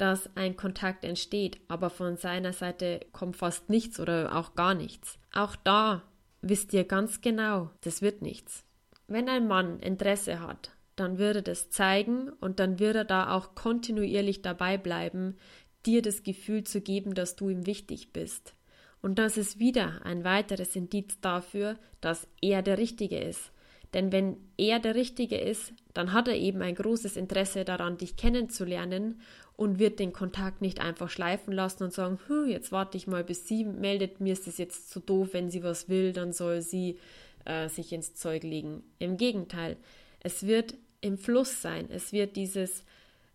dass 0.00 0.34
ein 0.34 0.56
Kontakt 0.56 1.04
entsteht, 1.04 1.60
aber 1.68 1.90
von 1.90 2.16
seiner 2.16 2.54
Seite 2.54 3.00
kommt 3.12 3.36
fast 3.36 3.68
nichts 3.68 4.00
oder 4.00 4.34
auch 4.34 4.54
gar 4.54 4.74
nichts. 4.74 5.18
Auch 5.32 5.56
da 5.56 6.02
wisst 6.40 6.72
ihr 6.72 6.84
ganz 6.84 7.20
genau, 7.20 7.70
das 7.82 8.00
wird 8.00 8.22
nichts. 8.22 8.64
Wenn 9.08 9.28
ein 9.28 9.46
Mann 9.46 9.78
Interesse 9.80 10.40
hat, 10.40 10.70
dann 10.96 11.18
wird 11.18 11.36
er 11.36 11.42
das 11.42 11.70
zeigen 11.70 12.30
und 12.40 12.60
dann 12.60 12.78
wird 12.78 12.96
er 12.96 13.04
da 13.04 13.34
auch 13.34 13.54
kontinuierlich 13.54 14.40
dabei 14.40 14.78
bleiben, 14.78 15.36
dir 15.84 16.02
das 16.02 16.22
Gefühl 16.22 16.64
zu 16.64 16.80
geben, 16.80 17.14
dass 17.14 17.36
du 17.36 17.48
ihm 17.48 17.66
wichtig 17.66 18.12
bist. 18.12 18.54
Und 19.02 19.18
das 19.18 19.36
ist 19.36 19.58
wieder 19.58 20.04
ein 20.04 20.24
weiteres 20.24 20.76
Indiz 20.76 21.20
dafür, 21.20 21.76
dass 22.00 22.28
er 22.40 22.62
der 22.62 22.78
Richtige 22.78 23.18
ist. 23.18 23.50
Denn 23.92 24.12
wenn 24.12 24.36
er 24.56 24.78
der 24.78 24.94
Richtige 24.94 25.36
ist, 25.36 25.72
dann 25.94 26.12
hat 26.12 26.28
er 26.28 26.36
eben 26.36 26.62
ein 26.62 26.76
großes 26.76 27.16
Interesse 27.16 27.64
daran, 27.64 27.98
dich 27.98 28.16
kennenzulernen 28.16 29.20
und 29.56 29.78
wird 29.78 29.98
den 29.98 30.12
Kontakt 30.12 30.62
nicht 30.62 30.80
einfach 30.80 31.10
schleifen 31.10 31.52
lassen 31.52 31.84
und 31.84 31.92
sagen, 31.92 32.18
hm, 32.26 32.48
jetzt 32.48 32.72
warte 32.72 32.96
ich 32.96 33.06
mal, 33.06 33.24
bis 33.24 33.48
sie 33.48 33.64
meldet, 33.64 34.20
mir 34.20 34.32
ist 34.32 34.46
es 34.46 34.58
jetzt 34.58 34.90
zu 34.90 35.00
doof, 35.00 35.30
wenn 35.32 35.50
sie 35.50 35.62
was 35.62 35.88
will, 35.88 36.12
dann 36.12 36.32
soll 36.32 36.62
sie 36.62 36.98
äh, 37.44 37.68
sich 37.68 37.92
ins 37.92 38.14
Zeug 38.14 38.42
legen. 38.44 38.82
Im 38.98 39.16
Gegenteil, 39.16 39.76
es 40.22 40.46
wird 40.46 40.74
im 41.00 41.18
Fluss 41.18 41.60
sein, 41.60 41.88
es 41.90 42.12
wird 42.12 42.36
dieses, 42.36 42.84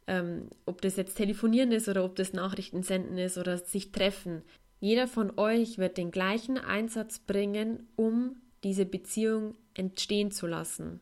ähm, 0.07 0.49
ob 0.65 0.81
das 0.81 0.95
jetzt 0.95 1.15
telefonieren 1.15 1.71
ist 1.71 1.89
oder 1.89 2.05
ob 2.05 2.15
das 2.15 2.33
Nachrichten 2.33 2.81
senden 2.81 3.17
ist 3.17 3.37
oder 3.37 3.57
sich 3.57 3.91
treffen. 3.91 4.41
Jeder 4.79 5.07
von 5.07 5.37
euch 5.37 5.77
wird 5.77 5.97
den 5.97 6.11
gleichen 6.11 6.57
Einsatz 6.57 7.19
bringen, 7.19 7.87
um 7.95 8.37
diese 8.65 8.85
Beziehung 8.85 9.53
entstehen 9.75 10.31
zu 10.31 10.47
lassen. 10.47 10.99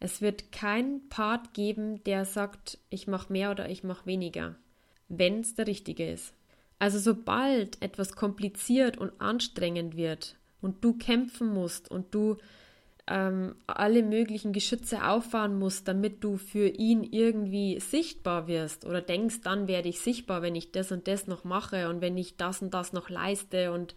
Es 0.00 0.20
wird 0.20 0.50
keinen 0.50 1.08
Part 1.08 1.54
geben, 1.54 2.02
der 2.04 2.24
sagt, 2.24 2.78
ich 2.90 3.06
mache 3.06 3.32
mehr 3.32 3.52
oder 3.52 3.70
ich 3.70 3.84
mache 3.84 4.06
weniger, 4.06 4.56
wenn 5.08 5.40
es 5.40 5.54
der 5.54 5.68
richtige 5.68 6.10
ist. 6.10 6.34
Also 6.80 6.98
sobald 6.98 7.80
etwas 7.80 8.16
kompliziert 8.16 8.98
und 8.98 9.18
anstrengend 9.20 9.96
wird 9.96 10.34
und 10.60 10.84
du 10.84 10.94
kämpfen 10.94 11.54
musst 11.54 11.90
und 11.90 12.12
du 12.12 12.36
ähm, 13.06 13.54
alle 13.68 14.02
möglichen 14.02 14.52
Geschütze 14.52 15.06
auffahren 15.06 15.58
musst, 15.60 15.86
damit 15.86 16.24
du 16.24 16.36
für 16.36 16.66
ihn 16.66 17.04
irgendwie 17.04 17.78
sichtbar 17.78 18.48
wirst 18.48 18.84
oder 18.84 19.00
denkst, 19.00 19.42
dann 19.44 19.68
werde 19.68 19.88
ich 19.88 20.00
sichtbar, 20.00 20.42
wenn 20.42 20.56
ich 20.56 20.72
das 20.72 20.90
und 20.90 21.06
das 21.06 21.28
noch 21.28 21.44
mache 21.44 21.88
und 21.88 22.00
wenn 22.00 22.18
ich 22.18 22.36
das 22.36 22.62
und 22.62 22.74
das 22.74 22.92
noch 22.92 23.08
leiste 23.08 23.70
und 23.70 23.94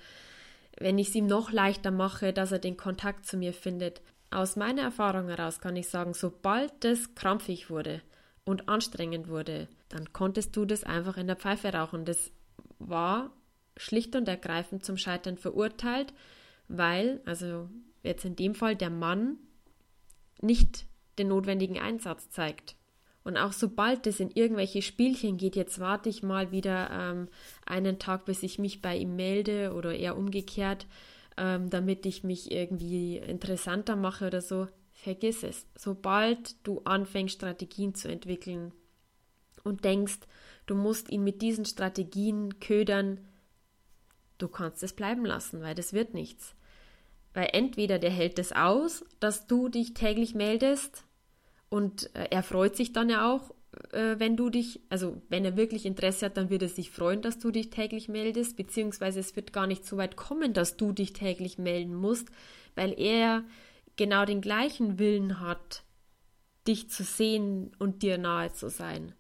wenn 0.80 0.98
ich 0.98 1.10
es 1.10 1.16
ihm 1.16 1.28
noch 1.28 1.52
leichter 1.52 1.92
mache, 1.92 2.34
dass 2.34 2.52
er 2.52 2.60
den 2.60 2.78
Kontakt 2.78 3.26
zu 3.26 3.38
mir 3.38 3.54
findet. 3.54 4.02
Aus 4.32 4.56
meiner 4.56 4.84
Erfahrung 4.84 5.28
heraus 5.28 5.60
kann 5.60 5.76
ich 5.76 5.90
sagen, 5.90 6.14
sobald 6.14 6.72
das 6.84 7.16
krampfig 7.16 7.70
wurde 7.70 8.02
und 8.46 8.70
anstrengend 8.70 9.28
wurde, 9.28 9.68
dann 9.90 10.14
konntest 10.14 10.56
du 10.56 10.66
das 10.66 10.84
einfach 10.84 11.18
in 11.18 11.28
der 11.28 11.36
Pfeife 11.36 11.74
rauchen. 11.74 12.06
Das 12.06 12.32
war 12.80 13.32
schlicht 13.76 14.16
und 14.16 14.28
ergreifend 14.28 14.86
zum 14.86 14.98
Scheitern 14.98 15.38
verurteilt, 15.38 16.14
weil, 16.68 17.22
also 17.26 17.70
jetzt 18.04 18.26
in 18.26 18.36
dem 18.36 18.56
Fall 18.56 18.76
der 18.76 18.90
Mann, 18.90 19.38
nicht 20.42 20.86
den 21.18 21.28
notwendigen 21.28 21.80
Einsatz 21.80 22.30
zeigt. 22.30 22.76
Und 23.24 23.38
auch 23.38 23.54
sobald 23.54 24.08
es 24.08 24.20
in 24.20 24.32
irgendwelche 24.32 24.82
Spielchen 24.82 25.38
geht, 25.38 25.56
jetzt 25.56 25.80
warte 25.80 26.10
ich 26.10 26.24
mal 26.24 26.52
wieder 26.52 26.90
ähm, 26.92 27.28
einen 27.66 28.00
Tag, 28.00 28.26
bis 28.26 28.44
ich 28.44 28.60
mich 28.60 28.82
bei 28.82 28.98
ihm 28.98 29.16
melde 29.16 29.74
oder 29.74 29.94
eher 29.94 30.18
umgekehrt, 30.18 30.88
ähm, 31.38 31.70
damit 31.70 32.06
ich 32.06 32.24
mich 32.24 32.52
irgendwie 32.52 33.18
interessanter 33.18 33.96
mache 33.96 34.28
oder 34.28 34.42
so, 34.42 34.68
vergiss 34.94 35.44
es. 35.44 35.66
Sobald 35.76 36.56
du 36.66 36.82
anfängst, 36.86 37.36
Strategien 37.36 37.94
zu 37.94 38.08
entwickeln 38.08 38.74
und 39.64 39.84
denkst, 39.84 40.20
du 40.66 40.76
musst 40.76 41.10
ihn 41.10 41.24
mit 41.24 41.42
diesen 41.42 41.66
Strategien 41.66 42.60
ködern, 42.60 43.20
du 44.38 44.48
kannst 44.48 44.82
es 44.82 44.94
bleiben 44.94 45.26
lassen, 45.26 45.62
weil 45.62 45.76
das 45.76 45.94
wird 45.94 46.14
nichts. 46.14 46.56
Weil 47.34 47.50
entweder 47.54 48.00
der 48.00 48.10
hält 48.10 48.40
es 48.40 48.54
aus, 48.54 49.06
dass 49.20 49.46
du 49.46 49.70
dich 49.70 49.94
täglich 49.94 50.34
meldest 50.36 51.04
und 51.70 52.14
äh, 52.16 52.28
er 52.32 52.44
freut 52.44 52.76
sich 52.76 52.94
dann 52.94 53.10
ja 53.10 53.32
auch, 53.32 53.52
äh, 53.92 54.16
wenn 54.18 54.36
du 54.36 54.50
dich, 54.50 54.82
also 54.90 55.22
wenn 55.30 55.46
er 55.46 55.58
wirklich 55.58 55.86
Interesse 55.86 56.28
hat, 56.28 56.38
dann 56.38 56.50
wird 56.50 56.64
er 56.64 56.70
sich 56.70 56.92
freuen, 56.92 57.22
dass 57.22 57.40
du 57.40 57.52
dich 57.52 57.70
täglich 57.70 58.10
meldest, 58.10 58.58
beziehungsweise 58.58 59.20
es 59.20 59.36
wird 59.36 59.54
gar 59.54 59.68
nicht 59.68 59.86
so 59.86 59.98
weit 59.98 60.16
kommen, 60.16 60.54
dass 60.54 60.78
du 60.78 60.92
dich 60.92 61.14
täglich 61.14 61.58
melden 61.58 61.96
musst, 61.96 62.30
weil 62.76 63.00
er 63.00 63.44
genau 63.96 64.26
den 64.26 64.42
gleichen 64.42 64.98
Willen 65.00 65.40
hat, 65.40 65.84
dich 66.68 66.90
zu 66.90 67.04
sehen 67.04 67.72
und 67.80 68.02
dir 68.02 68.18
nahe 68.18 68.52
zu 68.54 68.70
sein. 68.70 69.14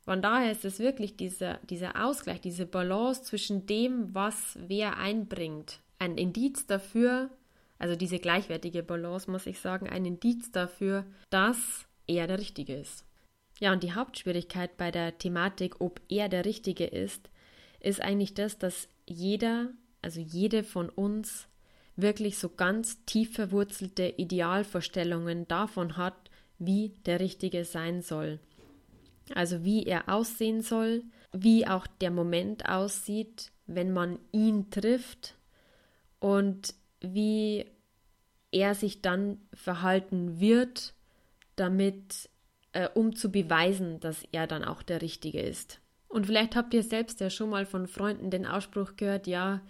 Von 0.00 0.20
daher 0.20 0.50
ist 0.50 0.64
es 0.64 0.80
wirklich 0.80 1.16
dieser, 1.16 1.58
dieser 1.70 2.04
Ausgleich, 2.04 2.40
diese 2.40 2.66
Balance 2.66 3.22
zwischen 3.22 3.66
dem, 3.66 4.14
was 4.14 4.58
wer 4.66 4.96
einbringt 4.98 5.80
ein 6.02 6.18
Indiz 6.18 6.66
dafür, 6.66 7.30
also 7.82 7.96
diese 7.96 8.20
gleichwertige 8.20 8.84
Balance, 8.84 9.28
muss 9.28 9.44
ich 9.44 9.58
sagen, 9.58 9.88
ein 9.88 10.04
Indiz 10.04 10.52
dafür, 10.52 11.04
dass 11.30 11.88
er 12.06 12.28
der 12.28 12.38
Richtige 12.38 12.76
ist. 12.76 13.04
Ja, 13.58 13.72
und 13.72 13.82
die 13.82 13.92
Hauptschwierigkeit 13.92 14.76
bei 14.76 14.92
der 14.92 15.18
Thematik, 15.18 15.80
ob 15.80 16.00
er 16.08 16.28
der 16.28 16.44
Richtige 16.44 16.84
ist, 16.84 17.28
ist 17.80 18.00
eigentlich 18.00 18.34
das, 18.34 18.56
dass 18.56 18.88
jeder, 19.08 19.70
also 20.00 20.20
jede 20.20 20.62
von 20.62 20.90
uns 20.90 21.48
wirklich 21.96 22.38
so 22.38 22.50
ganz 22.50 23.04
tief 23.04 23.34
verwurzelte 23.34 24.14
Idealvorstellungen 24.16 25.48
davon 25.48 25.96
hat, 25.96 26.30
wie 26.60 26.90
der 27.04 27.18
Richtige 27.18 27.64
sein 27.64 28.00
soll. 28.00 28.38
Also 29.34 29.64
wie 29.64 29.86
er 29.86 30.08
aussehen 30.08 30.60
soll, 30.60 31.02
wie 31.32 31.66
auch 31.66 31.88
der 31.88 32.12
Moment 32.12 32.68
aussieht, 32.68 33.50
wenn 33.66 33.92
man 33.92 34.20
ihn 34.30 34.70
trifft, 34.70 35.34
und 36.22 36.76
wie 37.02 37.66
er 38.50 38.74
sich 38.74 39.02
dann 39.02 39.38
verhalten 39.54 40.40
wird, 40.40 40.94
damit, 41.56 42.28
äh, 42.72 42.88
um 42.94 43.14
zu 43.14 43.30
beweisen, 43.30 44.00
dass 44.00 44.24
er 44.32 44.46
dann 44.46 44.64
auch 44.64 44.82
der 44.82 45.02
Richtige 45.02 45.40
ist. 45.40 45.80
Und 46.08 46.26
vielleicht 46.26 46.56
habt 46.56 46.74
ihr 46.74 46.82
selbst 46.82 47.20
ja 47.20 47.30
schon 47.30 47.50
mal 47.50 47.64
von 47.64 47.86
Freunden 47.86 48.30
den 48.30 48.46
Ausspruch 48.46 48.96
gehört, 48.96 49.26
ja, 49.26 49.62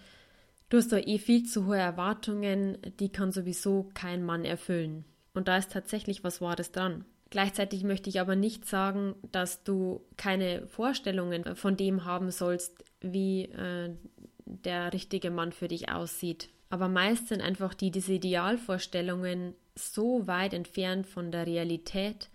du 0.68 0.78
hast 0.78 0.92
doch 0.92 0.98
eh 0.98 1.18
viel 1.18 1.44
zu 1.44 1.66
hohe 1.66 1.78
Erwartungen, 1.78 2.78
die 2.98 3.10
kann 3.10 3.30
sowieso 3.30 3.90
kein 3.94 4.24
Mann 4.24 4.44
erfüllen. 4.44 5.04
Und 5.34 5.46
da 5.48 5.56
ist 5.56 5.72
tatsächlich 5.72 6.24
was 6.24 6.40
Wahres 6.40 6.72
dran. 6.72 7.04
Gleichzeitig 7.30 7.84
möchte 7.84 8.10
ich 8.10 8.20
aber 8.20 8.36
nicht 8.36 8.66
sagen, 8.66 9.14
dass 9.30 9.62
du 9.62 10.04
keine 10.16 10.66
Vorstellungen 10.66 11.56
von 11.56 11.76
dem 11.76 12.04
haben 12.04 12.30
sollst, 12.30 12.84
wie 13.00 13.44
äh, 13.44 13.94
der 14.44 14.92
richtige 14.92 15.30
Mann 15.30 15.52
für 15.52 15.68
dich 15.68 15.90
aussieht. 15.90 16.50
Aber 16.72 16.88
meist 16.88 17.28
sind 17.28 17.42
einfach 17.42 17.74
die, 17.74 17.90
diese 17.90 18.14
Idealvorstellungen 18.14 19.54
so 19.74 20.26
weit 20.26 20.54
entfernt 20.54 21.06
von 21.06 21.30
der 21.30 21.46
Realität, 21.46 22.30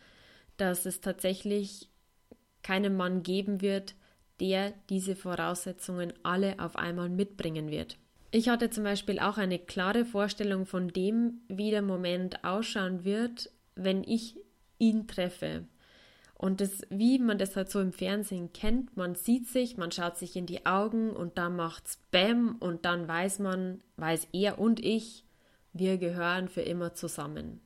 dass 0.58 0.86
es 0.86 1.02
tatsächlich 1.02 1.90
keinen 2.62 2.96
Mann 2.96 3.24
geben 3.24 3.62
wird, 3.62 3.96
der 4.40 4.76
diese 4.92 5.16
Voraussetzungen 5.16 6.14
alle 6.22 6.60
auf 6.60 6.76
einmal 6.76 7.10
mitbringen 7.10 7.72
wird. 7.72 7.98
Ich 8.30 8.48
hatte 8.48 8.70
zum 8.70 8.84
Beispiel 8.84 9.18
auch 9.18 9.40
eine 9.40 9.58
klare 9.58 10.06
Vorstellung 10.06 10.68
von 10.68 10.90
dem, 10.90 11.42
wie 11.48 11.72
der 11.72 11.82
Moment 11.82 12.44
ausschauen 12.44 13.06
wird, 13.06 13.50
wenn 13.74 14.04
ich 14.04 14.38
ihn 14.78 15.08
treffe. 15.08 15.66
Und 16.38 16.62
das, 16.62 16.84
wie 16.90 17.18
man 17.18 17.40
das 17.40 17.56
halt 17.56 17.72
so 17.72 17.80
im 17.80 17.92
Fernsehen 17.92 18.54
kennt, 18.54 18.96
man 18.96 19.16
sieht 19.16 19.48
sich, 19.48 19.76
man 19.76 19.92
schaut 19.92 20.18
sich 20.18 20.36
in 20.36 20.46
die 20.46 20.68
Augen 20.68 21.10
und 21.10 21.40
dann 21.40 21.56
macht's 21.56 21.98
Bäm 22.12 22.58
und 22.60 22.86
dann 22.86 23.08
weiß 23.08 23.40
man, 23.40 23.82
weiß 23.96 24.28
er 24.34 24.60
und 24.60 24.84
ich, 24.86 25.26
wir 25.74 25.98
gehören 25.98 26.48
für 26.48 26.62
immer 26.62 26.94
zusammen. 26.94 27.60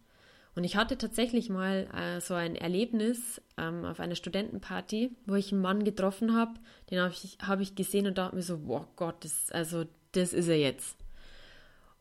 Und 0.55 0.63
ich 0.63 0.77
hatte 0.77 0.97
tatsächlich 0.97 1.49
mal 1.49 1.87
äh, 1.93 2.21
so 2.21 2.33
ein 2.33 2.55
Erlebnis 2.55 3.41
ähm, 3.57 3.83
auf 3.83 3.99
einer 3.99 4.15
Studentenparty, 4.15 5.11
wo 5.25 5.35
ich 5.35 5.51
einen 5.51 5.61
Mann 5.61 5.83
getroffen 5.83 6.33
habe, 6.33 6.53
den 6.89 6.99
habe 6.99 7.13
ich, 7.13 7.37
hab 7.45 7.59
ich 7.59 7.75
gesehen 7.75 8.07
und 8.07 8.17
dachte 8.17 8.35
mir 8.35 8.41
so, 8.41 8.57
boah 8.57 8.87
Gott, 8.95 9.23
das, 9.25 9.51
also 9.51 9.85
das 10.13 10.31
ist 10.31 10.47
er 10.47 10.57
jetzt. 10.57 10.97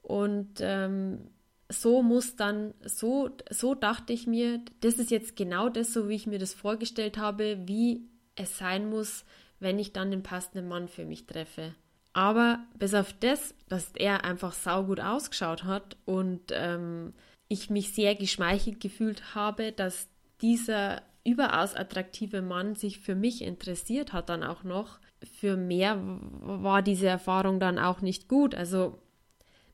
Und 0.03 0.59
ähm, 0.61 1.31
so 1.71 2.03
muss 2.03 2.37
dann, 2.37 2.75
so, 2.85 3.31
so 3.49 3.75
dachte 3.75 4.13
ich 4.13 4.27
mir, 4.27 4.61
das 4.81 4.95
ist 4.95 5.11
jetzt 5.11 5.37
genau 5.37 5.69
das, 5.69 5.93
so 5.93 6.09
wie 6.09 6.15
ich 6.15 6.27
mir 6.27 6.39
das 6.39 6.53
vorgestellt 6.53 7.17
habe, 7.17 7.59
wie 7.67 8.09
es 8.35 8.59
sein 8.59 8.91
muss, 8.91 9.25
wenn 9.61 9.79
ich 9.79 9.93
dann 9.93 10.11
den 10.11 10.23
passenden 10.23 10.69
Mann 10.69 10.89
für 10.89 11.05
mich 11.05 11.27
treffe. 11.27 11.75
Aber 12.13 12.59
bis 12.77 12.95
auf 12.95 13.13
das, 13.21 13.55
dass 13.69 13.93
er 13.95 14.25
einfach 14.25 14.53
saugut 14.53 15.01
ausgeschaut 15.01 15.65
hat 15.65 15.97
und 16.07 16.41
ähm, 16.51 17.15
ich 17.49 17.71
mich 17.71 17.93
sehr 17.93 18.17
geschmeichelt 18.17 18.81
gefühlt 18.81 19.35
habe, 19.35 19.71
dass 19.71 20.09
dieser 20.41 21.03
überaus 21.25 21.77
attraktive 21.77 22.43
Mann 22.43 22.75
sich 22.75 22.99
für 22.99 23.15
mich 23.15 23.43
interessiert 23.43 24.13
hat 24.13 24.29
dann 24.29 24.43
auch 24.43 24.65
noch. 24.65 24.99
Für 25.39 25.57
mehr 25.57 25.99
war 26.01 26.83
diese 26.83 27.07
Erfahrung 27.07 27.61
dann 27.61 27.79
auch 27.79 28.01
nicht 28.01 28.27
gut. 28.27 28.55
Also 28.55 28.99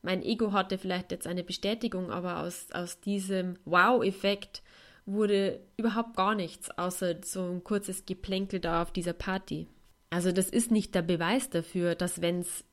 mein 0.06 0.22
Ego 0.22 0.52
hatte 0.52 0.78
vielleicht 0.78 1.10
jetzt 1.10 1.26
eine 1.26 1.42
Bestätigung, 1.42 2.12
aber 2.12 2.38
aus, 2.38 2.68
aus 2.72 3.00
diesem 3.00 3.58
Wow-Effekt 3.64 4.62
wurde 5.04 5.58
überhaupt 5.76 6.16
gar 6.16 6.36
nichts, 6.36 6.70
außer 6.70 7.16
so 7.25 7.42
ein 7.42 7.64
kurzes 7.64 8.06
Geplänkel 8.06 8.60
da 8.60 8.82
auf 8.82 8.92
dieser 8.92 9.14
Party. 9.14 9.66
Also 10.08 10.30
das 10.30 10.48
ist 10.48 10.70
nicht 10.70 10.94
der 10.94 11.02
Beweis 11.02 11.50
dafür, 11.50 11.96
dass 11.96 12.22
wenn 12.22 12.40
es 12.40 12.64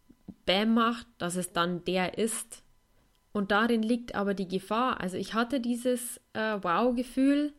Bam 0.46 0.75
macht, 0.75 1.08
dass 1.18 1.36
es 1.36 1.52
dann 1.52 1.84
der 1.86 2.20
ist. 2.20 2.62
Und 3.32 3.50
darin 3.50 3.82
liegt 3.82 4.13
aber 4.13 4.36
die 4.36 4.48
Gefahr. 4.48 5.02
Also 5.02 5.18
ich 5.18 5.34
hatte 5.34 5.60
dieses 5.60 6.22
äh, 6.34 6.60
Wow-Gefühl 6.62 7.52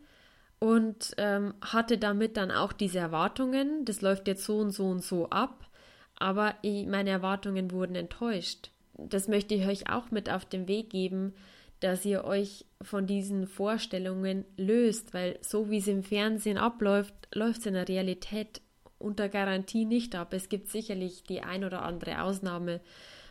und 0.61 1.15
ähm, 1.19 1.53
hatte 1.61 1.99
damit 1.99 2.37
dann 2.37 2.53
auch 2.53 2.73
diese 2.73 3.01
Erwartungen. 3.01 3.85
Das 3.85 4.03
läuft 4.03 4.29
jetzt 4.29 4.45
so 4.45 4.59
und 4.59 4.71
so 4.71 4.87
und 4.87 5.03
so 5.03 5.31
ab. 5.31 5.69
Aber 6.17 6.55
ich, 6.63 6.87
meine 6.87 7.11
Erwartungen 7.11 7.73
wurden 7.73 7.97
enttäuscht. 7.97 8.71
Das 8.97 9.29
möchte 9.29 9.55
ich 9.55 9.67
euch 9.67 9.91
auch 9.91 10.11
mit 10.11 10.31
auf 10.31 10.45
den 10.45 10.69
Weg 10.69 10.91
geben, 10.91 11.35
dass 11.81 12.05
ihr 12.05 12.25
euch 12.25 12.65
von 12.81 13.07
diesen 13.07 13.47
Vorstellungen 13.47 14.45
löst, 14.57 15.13
weil 15.13 15.39
so 15.43 15.71
wie 15.71 15.79
es 15.79 15.87
im 15.89 16.03
Fernsehen 16.03 16.57
abläuft, 16.57 17.15
läuft 17.35 17.61
es 17.61 17.67
in 17.67 17.75
der 17.75 17.89
Realität 17.89 18.61
unter 18.99 19.29
Garantie 19.29 19.85
nicht 19.85 20.15
ab. 20.15 20.33
Es 20.33 20.49
gibt 20.49 20.69
sicherlich 20.69 21.25
die 21.25 21.43
ein 21.43 21.65
oder 21.65 21.83
andere 21.83 22.23
Ausnahme, 22.23 22.81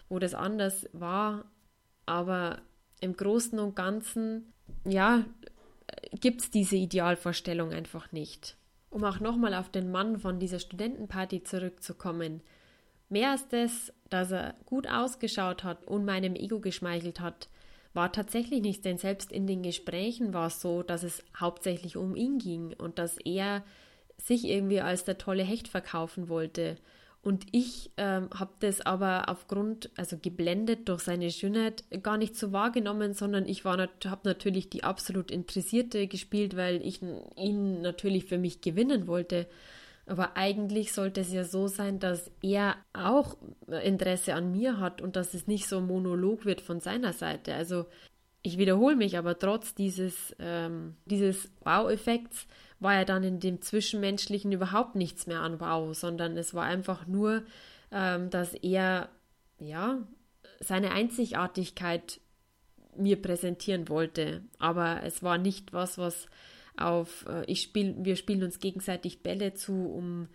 wo 0.10 0.20
das 0.20 0.36
anders 0.36 0.88
war, 0.94 1.46
aber 2.06 2.62
im 3.02 3.16
Großen 3.16 3.58
und 3.60 3.76
Ganzen, 3.76 4.54
ja, 4.86 5.26
gibt 6.20 6.42
es 6.42 6.52
diese 6.52 6.76
Idealvorstellung 6.76 7.72
einfach 7.72 8.12
nicht. 8.12 8.58
Um 8.90 9.04
auch 9.04 9.20
nochmal 9.20 9.56
auf 9.56 9.70
den 9.70 9.92
Mann 9.92 10.20
von 10.20 10.40
dieser 10.40 10.60
Studentenparty 10.60 11.44
zurückzukommen. 11.44 12.42
Mehr 13.14 13.30
als 13.30 13.48
das, 13.48 13.94
dass 14.10 14.32
er 14.32 14.56
gut 14.66 14.88
ausgeschaut 14.90 15.64
hat 15.64 15.86
und 15.86 16.04
meinem 16.04 16.34
Ego 16.34 16.60
geschmeichelt 16.60 17.20
hat, 17.20 17.48
war 17.94 18.12
tatsächlich 18.12 18.64
nicht, 18.64 18.84
denn 18.86 18.98
selbst 18.98 19.32
in 19.32 19.46
den 19.46 19.62
Gesprächen 19.62 20.34
war 20.34 20.48
es 20.48 20.60
so, 20.62 20.82
dass 20.82 21.04
es 21.04 21.24
hauptsächlich 21.40 21.96
um 21.96 22.16
ihn 22.16 22.40
ging 22.40 22.74
und 22.76 22.98
dass 22.98 23.18
er 23.18 23.64
sich 24.18 24.46
irgendwie 24.46 24.82
als 24.82 25.04
der 25.04 25.20
tolle 25.20 25.44
Hecht 25.44 25.68
verkaufen 25.68 26.28
wollte. 26.28 26.76
Und 27.22 27.46
ich 27.52 27.92
ähm, 27.98 28.30
habe 28.34 28.54
das 28.62 28.82
aber 28.82 29.30
aufgrund, 29.30 29.92
also 29.96 30.18
geblendet 30.18 30.90
durch 30.90 31.02
seine 31.04 31.30
Schönheit, 31.30 31.84
gar 32.02 32.18
nicht 32.18 32.36
so 32.36 32.52
wahrgenommen, 32.52 33.14
sondern 33.14 33.48
ich 33.48 33.64
war 33.64 33.78
habe 33.78 34.22
natürlich 34.24 34.72
die 34.72 34.84
absolut 34.84 35.30
Interessierte 35.30 36.08
gespielt, 36.08 36.58
weil 36.58 36.84
ich 36.84 37.04
ihn 37.38 37.82
natürlich 37.82 38.26
für 38.26 38.40
mich 38.40 38.62
gewinnen 38.62 39.06
wollte. 39.06 39.46
Aber 40.06 40.36
eigentlich 40.36 40.92
sollte 40.92 41.22
es 41.22 41.32
ja 41.32 41.46
so 41.46 41.68
sein, 41.68 42.00
dass 42.00 42.30
er 42.42 42.76
auch 42.92 43.38
Interesse 43.84 44.34
an 44.34 44.52
mir 44.52 44.80
hat 44.80 45.02
und 45.02 45.16
dass 45.16 45.34
es 45.34 45.48
nicht 45.48 45.68
so 45.68 45.78
ein 45.78 45.88
Monolog 45.88 46.46
wird 46.46 46.62
von 46.62 46.82
seiner 46.82 47.14
Seite. 47.14 47.54
Also 47.56 47.86
ich 48.42 48.58
wiederhole 48.58 48.98
mich, 48.98 49.18
aber 49.18 49.40
trotz 49.40 49.74
dieses, 49.74 50.36
ähm, 50.40 50.96
dieses 51.06 51.50
Wow-Effekts 51.64 52.48
war 52.82 52.96
ja 52.96 53.06
dann 53.06 53.24
in 53.24 53.40
dem 53.40 53.62
Zwischenmenschlichen 53.62 54.52
überhaupt 54.52 54.96
nichts 54.96 55.26
mehr 55.26 55.40
an 55.40 55.62
Wow, 55.62 55.98
sondern 55.98 56.36
es 56.36 56.54
war 56.54 56.66
einfach 56.66 57.08
nur, 57.08 57.44
ähm, 57.92 58.30
dass 58.30 58.54
er 58.56 59.08
ja 59.60 60.06
seine 60.60 60.92
Einzigartigkeit 60.92 62.20
mir 62.98 63.22
präsentieren 63.22 63.88
wollte. 63.88 64.44
Aber 64.60 65.02
es 65.04 65.24
war 65.24 65.38
nicht 65.38 65.72
was, 65.72 65.98
was 65.98 66.28
auf 66.78 67.26
äh, 67.28 67.46
ich 67.46 67.62
spiel, 67.62 67.96
wir 68.00 68.16
spielen 68.16 68.44
uns 68.44 68.60
gegenseitig 68.60 69.22
Bälle 69.24 69.54
zu, 69.54 69.74
um 69.74 70.28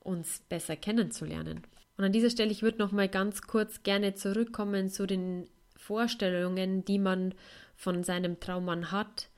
uns 0.00 0.40
besser 0.48 0.76
kennenzulernen. 0.76 1.62
Und 1.96 2.04
an 2.04 2.12
dieser 2.12 2.30
Stelle, 2.30 2.50
ich 2.50 2.62
würde 2.62 2.78
noch 2.78 2.92
mal 2.92 3.08
ganz 3.08 3.42
kurz 3.42 3.82
gerne 3.82 4.14
zurückkommen 4.14 4.88
zu 4.88 5.06
den 5.06 5.48
Vorstellungen, 5.76 6.84
die 6.84 6.98
man 6.98 7.34
von 7.76 8.04
seinem 8.04 8.40
Traummann 8.40 8.90
hat. 8.90 9.28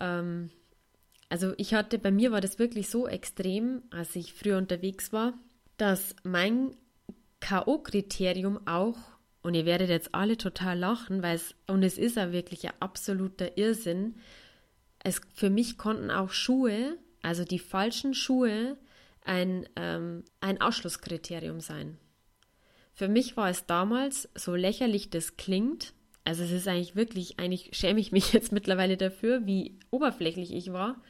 Ähm, 0.00 0.50
also 1.28 1.54
ich 1.56 1.74
hatte, 1.74 1.98
bei 1.98 2.10
mir 2.10 2.32
war 2.32 2.40
das 2.40 2.58
wirklich 2.58 2.90
so 2.90 3.06
extrem, 3.06 3.82
als 3.90 4.14
ich 4.16 4.34
früher 4.34 4.58
unterwegs 4.58 5.12
war, 5.12 5.34
dass 5.76 6.14
mein 6.24 6.76
K.O.-Kriterium 7.40 8.66
auch, 8.66 8.98
und 9.42 9.54
ihr 9.54 9.66
werdet 9.66 9.88
jetzt 9.88 10.14
alle 10.14 10.36
total 10.36 10.78
lachen, 10.78 11.22
weil 11.22 11.36
es, 11.36 11.54
und 11.66 11.82
es 11.82 11.98
ist 11.98 12.16
ja 12.16 12.32
wirklich 12.32 12.66
ein 12.66 12.74
absoluter 12.80 13.56
Irrsinn, 13.56 14.16
es, 15.04 15.20
für 15.34 15.50
mich 15.50 15.78
konnten 15.78 16.10
auch 16.10 16.30
Schuhe, 16.30 16.98
also 17.22 17.44
die 17.44 17.58
falschen 17.58 18.14
Schuhe, 18.14 18.76
ein, 19.24 19.68
ähm, 19.76 20.24
ein 20.40 20.60
Ausschlusskriterium 20.60 21.60
sein. 21.60 21.98
Für 22.94 23.08
mich 23.08 23.36
war 23.36 23.48
es 23.48 23.66
damals, 23.66 24.28
so 24.34 24.54
lächerlich 24.54 25.10
das 25.10 25.36
klingt, 25.36 25.94
also 26.24 26.44
es 26.44 26.52
ist 26.52 26.68
eigentlich 26.68 26.94
wirklich, 26.94 27.38
eigentlich 27.38 27.70
schäme 27.72 28.00
ich 28.00 28.12
mich 28.12 28.32
jetzt 28.32 28.52
mittlerweile 28.52 28.96
dafür, 28.96 29.46
wie 29.46 29.78
oberflächlich 29.90 30.52
ich 30.52 30.72
war. 30.72 31.00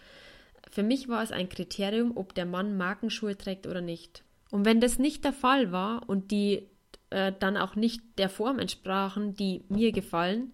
Für 0.71 0.83
mich 0.83 1.09
war 1.09 1.23
es 1.23 1.33
ein 1.33 1.49
Kriterium, 1.49 2.17
ob 2.17 2.35
der 2.35 2.47
Mann 2.47 2.77
Markenschuhe 2.77 3.37
trägt 3.37 3.67
oder 3.67 3.81
nicht. 3.81 4.25
Und 4.51 4.65
wenn 4.65 4.81
das 4.81 4.99
nicht 4.99 5.25
der 5.25 5.33
Fall 5.33 5.73
war 5.73 6.09
und 6.09 6.31
die 6.31 6.69
äh, 7.11 7.33
dann 7.39 7.57
auch 7.57 7.75
nicht 7.75 8.03
der 8.19 8.29
Form 8.29 8.59
entsprachen, 8.59 9.35
die 9.35 9.65
mir 9.69 9.93
gefallen, 9.93 10.53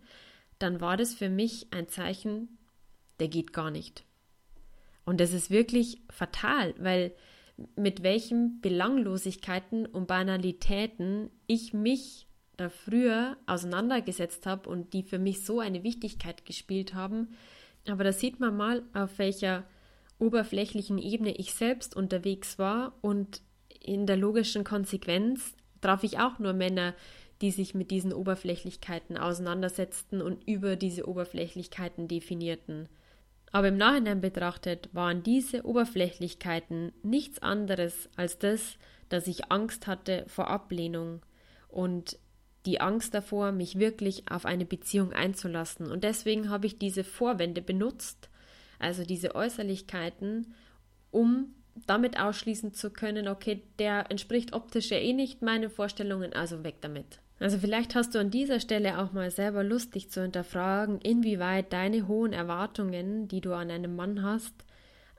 dann 0.58 0.80
war 0.80 0.96
das 0.96 1.14
für 1.14 1.28
mich 1.28 1.68
ein 1.72 1.88
Zeichen, 1.88 2.57
der 3.20 3.28
geht 3.28 3.52
gar 3.52 3.70
nicht. 3.70 4.04
Und 5.04 5.20
das 5.20 5.32
ist 5.32 5.50
wirklich 5.50 6.02
fatal, 6.10 6.74
weil 6.78 7.12
mit 7.76 8.02
welchen 8.02 8.60
Belanglosigkeiten 8.60 9.86
und 9.86 10.06
Banalitäten 10.06 11.30
ich 11.46 11.72
mich 11.72 12.26
da 12.56 12.68
früher 12.68 13.36
auseinandergesetzt 13.46 14.46
habe 14.46 14.68
und 14.68 14.92
die 14.92 15.02
für 15.02 15.18
mich 15.18 15.44
so 15.44 15.60
eine 15.60 15.82
Wichtigkeit 15.82 16.44
gespielt 16.44 16.94
haben. 16.94 17.28
Aber 17.88 18.04
da 18.04 18.12
sieht 18.12 18.38
man 18.40 18.56
mal, 18.56 18.82
auf 18.92 19.18
welcher 19.18 19.64
oberflächlichen 20.18 20.98
Ebene 20.98 21.34
ich 21.36 21.54
selbst 21.54 21.96
unterwegs 21.96 22.58
war 22.58 22.92
und 23.00 23.40
in 23.80 24.06
der 24.06 24.16
logischen 24.16 24.64
Konsequenz 24.64 25.54
traf 25.80 26.02
ich 26.02 26.18
auch 26.18 26.38
nur 26.38 26.52
Männer, 26.52 26.94
die 27.40 27.52
sich 27.52 27.74
mit 27.74 27.90
diesen 27.90 28.12
Oberflächlichkeiten 28.12 29.16
auseinandersetzten 29.16 30.20
und 30.20 30.46
über 30.48 30.74
diese 30.74 31.08
Oberflächlichkeiten 31.08 32.08
definierten. 32.08 32.88
Aber 33.52 33.68
im 33.68 33.76
Nachhinein 33.76 34.20
betrachtet 34.20 34.88
waren 34.92 35.22
diese 35.22 35.64
Oberflächlichkeiten 35.64 36.92
nichts 37.02 37.40
anderes 37.40 38.08
als 38.16 38.38
das, 38.38 38.76
dass 39.08 39.26
ich 39.26 39.50
Angst 39.50 39.86
hatte 39.86 40.24
vor 40.28 40.48
Ablehnung 40.48 41.22
und 41.68 42.18
die 42.66 42.80
Angst 42.80 43.14
davor, 43.14 43.52
mich 43.52 43.78
wirklich 43.78 44.30
auf 44.30 44.44
eine 44.44 44.66
Beziehung 44.66 45.12
einzulassen. 45.12 45.90
Und 45.90 46.04
deswegen 46.04 46.50
habe 46.50 46.66
ich 46.66 46.78
diese 46.78 47.04
Vorwände 47.04 47.62
benutzt, 47.62 48.28
also 48.78 49.04
diese 49.04 49.34
Äußerlichkeiten, 49.34 50.54
um 51.10 51.54
damit 51.86 52.18
ausschließen 52.20 52.74
zu 52.74 52.90
können, 52.90 53.28
okay, 53.28 53.62
der 53.78 54.10
entspricht 54.10 54.52
optisch 54.52 54.90
ja 54.90 54.98
eh 54.98 55.12
nicht 55.12 55.40
meinen 55.40 55.70
Vorstellungen, 55.70 56.32
also 56.32 56.64
weg 56.64 56.76
damit. 56.80 57.20
Also 57.40 57.58
vielleicht 57.58 57.94
hast 57.94 58.14
du 58.14 58.18
an 58.18 58.30
dieser 58.30 58.60
Stelle 58.60 58.98
auch 58.98 59.12
mal 59.12 59.30
selber 59.30 59.62
Lust, 59.62 59.94
dich 59.94 60.10
zu 60.10 60.22
hinterfragen, 60.22 61.00
inwieweit 61.00 61.72
deine 61.72 62.08
hohen 62.08 62.32
Erwartungen, 62.32 63.28
die 63.28 63.40
du 63.40 63.52
an 63.52 63.70
einem 63.70 63.94
Mann 63.94 64.22
hast, 64.22 64.54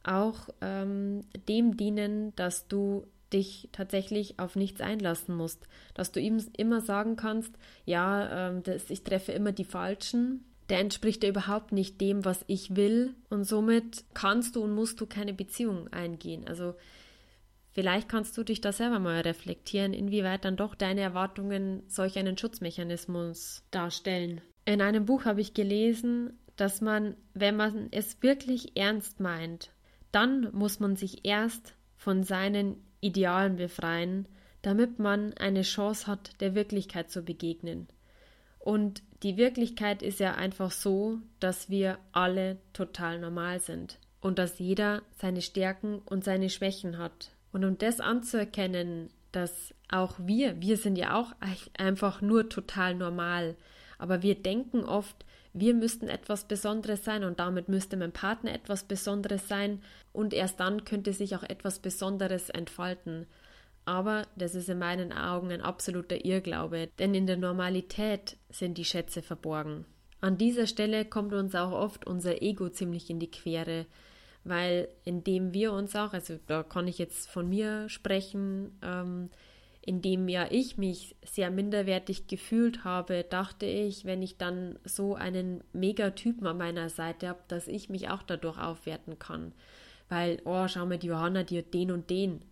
auch 0.04 0.50
ähm, 0.62 1.22
dem 1.48 1.78
dienen, 1.78 2.36
dass 2.36 2.68
du 2.68 3.06
dich 3.32 3.70
tatsächlich 3.72 4.40
auf 4.40 4.56
nichts 4.56 4.82
einlassen 4.82 5.36
musst. 5.36 5.68
Dass 5.94 6.12
du 6.12 6.20
ihm 6.20 6.44
immer 6.58 6.82
sagen 6.82 7.16
kannst, 7.16 7.54
ja, 7.86 8.50
ähm, 8.50 8.64
das, 8.64 8.90
ich 8.90 9.04
treffe 9.04 9.32
immer 9.32 9.52
die 9.52 9.66
Falschen, 9.66 10.44
der 10.70 10.80
entspricht 10.80 11.24
ja 11.24 11.30
überhaupt 11.30 11.72
nicht 11.72 12.00
dem, 12.02 12.26
was 12.26 12.44
ich 12.48 12.76
will 12.76 13.16
und 13.30 13.44
somit 13.44 14.04
kannst 14.14 14.56
du 14.56 14.64
und 14.64 14.74
musst 14.74 15.02
du 15.02 15.06
keine 15.06 15.34
Beziehung 15.34 15.88
eingehen. 15.90 16.48
Also 16.48 16.76
Vielleicht 17.80 18.10
kannst 18.10 18.38
du 18.38 18.44
dich 18.44 18.60
da 18.60 18.74
selber 18.74 19.00
mal 19.00 19.22
reflektieren, 19.22 19.94
inwieweit 19.94 20.44
dann 20.44 20.58
doch 20.58 20.76
deine 20.76 21.00
Erwartungen 21.00 21.82
solch 21.88 22.20
einen 22.20 22.38
Schutzmechanismus 22.38 23.64
darstellen. 23.72 24.42
In 24.66 24.82
einem 24.82 25.06
Buch 25.06 25.24
habe 25.24 25.40
ich 25.40 25.54
gelesen, 25.54 26.38
dass 26.58 26.82
man, 26.82 27.16
wenn 27.34 27.56
man 27.56 27.88
es 27.92 28.22
wirklich 28.22 28.76
ernst 28.76 29.22
meint, 29.22 29.72
dann 30.12 30.50
muss 30.52 30.82
man 30.82 30.98
sich 30.98 31.26
erst 31.26 31.74
von 31.96 32.24
seinen 32.24 32.84
Idealen 33.00 33.56
befreien, 33.56 34.28
damit 34.62 35.00
man 35.00 35.34
eine 35.36 35.62
Chance 35.62 36.08
hat, 36.08 36.42
der 36.42 36.56
Wirklichkeit 36.56 37.10
zu 37.10 37.22
begegnen. 37.22 37.88
Und 38.60 39.04
die 39.24 39.38
Wirklichkeit 39.38 40.04
ist 40.04 40.20
ja 40.20 40.36
einfach 40.36 40.72
so, 40.72 41.20
dass 41.40 41.70
wir 41.70 41.98
alle 42.12 42.58
total 42.74 43.20
normal 43.20 43.62
sind 43.62 44.00
und 44.20 44.38
dass 44.38 44.60
jeder 44.60 45.02
seine 45.18 45.42
Stärken 45.42 46.00
und 46.00 46.26
seine 46.26 46.50
Schwächen 46.50 46.98
hat 46.98 47.32
Und 47.52 47.66
um 47.66 47.78
das 47.78 48.00
anzuerkennen, 48.00 49.10
dass 49.32 49.74
auch 49.90 50.16
wir, 50.20 50.62
wir 50.62 50.78
sind 50.78 50.98
ja 50.98 51.16
auch 51.16 51.34
einfach 51.78 52.22
nur 52.22 52.50
total 52.50 52.96
normal, 52.96 53.56
aber 53.98 54.22
wir 54.22 54.36
denken 54.36 54.84
oft, 54.84 55.26
wir 55.54 55.74
müssten 55.74 56.08
etwas 56.08 56.48
Besonderes 56.48 57.04
sein 57.04 57.24
und 57.24 57.40
damit 57.40 57.70
müsste 57.70 57.98
mein 57.98 58.12
Partner 58.12 58.54
etwas 58.54 58.84
Besonderes 58.84 59.48
sein 59.48 59.82
und 60.14 60.34
erst 60.34 60.60
dann 60.60 60.86
könnte 60.86 61.12
sich 61.12 61.36
auch 61.36 61.44
etwas 61.44 61.80
Besonderes 61.80 62.50
entfalten. 62.50 63.26
Aber 63.86 64.28
das 64.36 64.54
ist 64.54 64.70
in 64.70 64.78
meinen 64.78 65.12
Augen 65.12 65.52
ein 65.52 65.62
absoluter 65.62 66.24
Irrglaube, 66.24 66.90
denn 67.00 67.16
in 67.16 67.26
der 67.26 67.38
Normalität 67.38 68.38
sind 68.50 68.78
die 68.78 68.86
Schätze 68.86 69.24
verborgen. 69.24 69.86
An 70.22 70.38
dieser 70.38 70.68
Stelle 70.68 71.06
kommt 71.06 71.34
uns 71.34 71.56
auch 71.56 71.72
oft 71.72 72.06
unser 72.06 72.42
Ego 72.42 72.70
ziemlich 72.70 73.10
in 73.10 73.20
die 73.20 73.32
Quere, 73.32 73.88
weil 74.44 74.88
indem 75.04 75.54
wir 75.54 75.74
uns 75.74 75.96
auch, 75.96 76.14
also 76.14 76.38
da 76.48 76.64
kann 76.64 76.88
ich 76.88 76.98
jetzt 76.98 77.30
von 77.30 77.50
mir 77.50 77.90
sprechen, 77.90 78.78
ähm, 78.82 79.30
indem 79.82 80.28
ja 80.28 80.48
ich 80.50 80.78
mich 80.78 81.16
sehr 81.26 81.50
minderwertig 81.52 82.28
gefühlt 82.28 82.84
habe, 82.84 83.26
dachte 83.28 83.66
ich, 83.66 84.06
wenn 84.06 84.22
ich 84.22 84.38
dann 84.38 84.78
so 84.84 85.16
einen 85.16 85.64
Megatypen 85.74 86.46
an 86.46 86.58
meiner 86.58 86.90
Seite 86.90 87.30
habe, 87.30 87.40
dass 87.48 87.68
ich 87.68 87.90
mich 87.90 88.10
auch 88.10 88.22
dadurch 88.24 88.58
aufwerten 88.58 89.18
kann. 89.20 89.54
Weil, 90.10 90.42
oh, 90.46 90.68
schau 90.68 90.86
mal, 90.86 90.98
die 90.98 91.08
Johanna, 91.08 91.44
die 91.44 91.60
hat 91.60 91.74
den 91.74 91.92
und 91.92 92.10
den. 92.10 92.44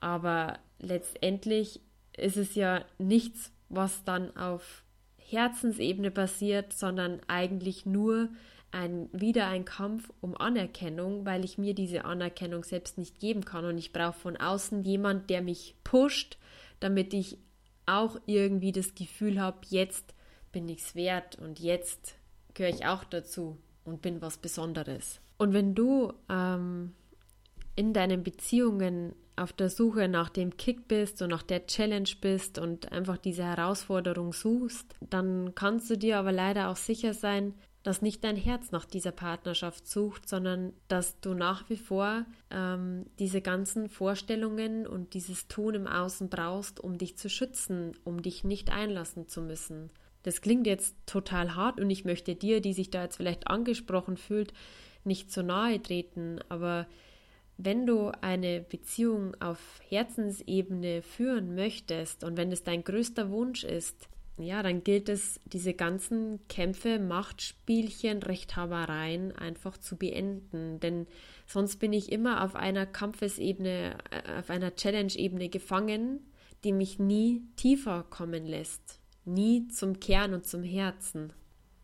Aber 0.00 0.58
letztendlich 0.78 1.80
ist 2.16 2.36
es 2.36 2.54
ja 2.54 2.84
nichts, 2.98 3.52
was 3.68 4.04
dann 4.04 4.36
auf 4.36 4.84
Herzensebene 5.16 6.10
passiert, 6.10 6.72
sondern 6.72 7.20
eigentlich 7.26 7.86
nur 7.86 8.28
ein, 8.74 9.08
wieder 9.12 9.46
ein 9.46 9.64
Kampf 9.64 10.10
um 10.20 10.36
Anerkennung, 10.36 11.24
weil 11.24 11.44
ich 11.44 11.58
mir 11.58 11.74
diese 11.74 12.04
Anerkennung 12.04 12.64
selbst 12.64 12.98
nicht 12.98 13.20
geben 13.20 13.44
kann 13.44 13.64
und 13.64 13.78
ich 13.78 13.92
brauche 13.92 14.18
von 14.18 14.36
außen 14.36 14.82
jemand, 14.82 15.30
der 15.30 15.42
mich 15.42 15.76
pusht, 15.84 16.38
damit 16.80 17.14
ich 17.14 17.38
auch 17.86 18.18
irgendwie 18.26 18.72
das 18.72 18.94
Gefühl 18.94 19.40
habe, 19.40 19.58
jetzt 19.68 20.14
bin 20.52 20.68
ich's 20.68 20.94
wert 20.94 21.38
und 21.38 21.60
jetzt 21.60 22.16
gehöre 22.54 22.74
ich 22.74 22.86
auch 22.86 23.04
dazu 23.04 23.58
und 23.84 24.02
bin 24.02 24.20
was 24.20 24.38
Besonderes. 24.38 25.20
Und 25.38 25.52
wenn 25.52 25.74
du 25.74 26.12
ähm, 26.28 26.94
in 27.76 27.92
deinen 27.92 28.22
Beziehungen 28.22 29.14
auf 29.36 29.52
der 29.52 29.68
Suche 29.68 30.08
nach 30.08 30.30
dem 30.30 30.56
Kick 30.56 30.88
bist 30.88 31.22
und 31.22 31.30
nach 31.30 31.42
der 31.42 31.66
Challenge 31.66 32.08
bist 32.20 32.58
und 32.58 32.92
einfach 32.92 33.18
diese 33.18 33.44
Herausforderung 33.44 34.32
suchst, 34.32 34.94
dann 35.00 35.54
kannst 35.54 35.90
du 35.90 35.98
dir 35.98 36.18
aber 36.18 36.32
leider 36.32 36.70
auch 36.70 36.76
sicher 36.76 37.14
sein, 37.14 37.54
dass 37.84 38.00
nicht 38.00 38.24
dein 38.24 38.36
Herz 38.36 38.72
nach 38.72 38.86
dieser 38.86 39.12
Partnerschaft 39.12 39.86
sucht, 39.86 40.26
sondern 40.26 40.72
dass 40.88 41.20
du 41.20 41.34
nach 41.34 41.68
wie 41.68 41.76
vor 41.76 42.24
ähm, 42.50 43.06
diese 43.18 43.42
ganzen 43.42 43.90
Vorstellungen 43.90 44.86
und 44.86 45.12
dieses 45.12 45.48
Tun 45.48 45.74
im 45.74 45.86
Außen 45.86 46.30
brauchst, 46.30 46.80
um 46.80 46.96
dich 46.96 47.18
zu 47.18 47.28
schützen, 47.28 47.92
um 48.02 48.22
dich 48.22 48.42
nicht 48.42 48.72
einlassen 48.72 49.28
zu 49.28 49.42
müssen. 49.42 49.90
Das 50.22 50.40
klingt 50.40 50.66
jetzt 50.66 50.96
total 51.04 51.54
hart 51.54 51.78
und 51.78 51.90
ich 51.90 52.06
möchte 52.06 52.34
dir, 52.34 52.62
die 52.62 52.72
sich 52.72 52.90
da 52.90 53.02
jetzt 53.02 53.16
vielleicht 53.16 53.48
angesprochen 53.48 54.16
fühlt, 54.16 54.54
nicht 55.04 55.30
zu 55.30 55.42
nahe 55.42 55.80
treten, 55.80 56.40
aber 56.48 56.86
wenn 57.58 57.86
du 57.86 58.10
eine 58.22 58.62
Beziehung 58.62 59.36
auf 59.40 59.58
Herzensebene 59.88 61.02
führen 61.02 61.54
möchtest 61.54 62.24
und 62.24 62.38
wenn 62.38 62.50
es 62.50 62.64
dein 62.64 62.82
größter 62.82 63.30
Wunsch 63.30 63.62
ist, 63.62 64.08
ja, 64.36 64.62
dann 64.62 64.82
gilt 64.82 65.08
es, 65.08 65.40
diese 65.44 65.74
ganzen 65.74 66.40
Kämpfe, 66.48 66.98
Machtspielchen, 66.98 68.22
Rechthabereien 68.22 69.34
einfach 69.36 69.78
zu 69.78 69.96
beenden. 69.96 70.80
Denn 70.80 71.06
sonst 71.46 71.76
bin 71.76 71.92
ich 71.92 72.10
immer 72.10 72.44
auf 72.44 72.56
einer 72.56 72.86
Kampfesebene, 72.86 73.96
äh, 74.10 74.38
auf 74.38 74.50
einer 74.50 74.74
Challenge-Ebene 74.74 75.48
gefangen, 75.48 76.20
die 76.64 76.72
mich 76.72 76.98
nie 76.98 77.42
tiefer 77.56 78.04
kommen 78.10 78.46
lässt, 78.46 79.00
nie 79.24 79.68
zum 79.68 80.00
Kern 80.00 80.34
und 80.34 80.46
zum 80.46 80.62
Herzen. 80.62 81.32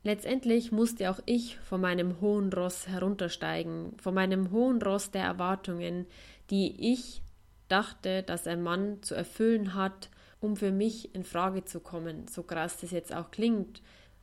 Letztendlich 0.02 0.72
musste 0.72 1.10
auch 1.10 1.20
ich 1.26 1.58
von 1.58 1.80
meinem 1.80 2.20
hohen 2.20 2.52
Ross 2.52 2.88
heruntersteigen, 2.88 3.96
von 3.98 4.14
meinem 4.14 4.50
hohen 4.50 4.80
Ross 4.80 5.10
der 5.10 5.22
Erwartungen, 5.22 6.06
die 6.50 6.92
ich 6.92 7.20
dachte, 7.68 8.22
dass 8.22 8.46
ein 8.46 8.62
Mann 8.62 9.02
zu 9.02 9.14
erfüllen 9.14 9.74
hat, 9.74 10.08
um 10.40 10.56
für 10.56 10.72
mich 10.72 11.14
in 11.14 11.24
Frage 11.24 11.64
zu 11.64 11.80
kommen, 11.80 12.26
so 12.28 12.42
krass 12.42 12.78
das 12.78 12.90
jetzt 12.90 13.14
auch 13.14 13.30
klingt. 13.30 13.82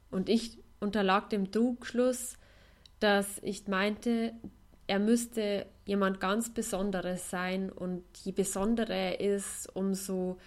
Und 0.09 0.29
ich 0.29 0.57
unterlag 0.79 1.29
dem 1.29 1.51
Trugschluss, 1.51 2.37
dass 2.99 3.39
ich 3.43 3.67
meinte, 3.67 4.33
er 4.87 4.99
müsste 4.99 5.65
jemand 5.85 6.19
ganz 6.19 6.53
Besonderes 6.53 7.29
sein 7.29 7.69
und 7.69 8.03
je 8.23 8.31
besonderer 8.31 8.95
er 8.95 9.19
ist, 9.19 9.69
umso 9.75 10.37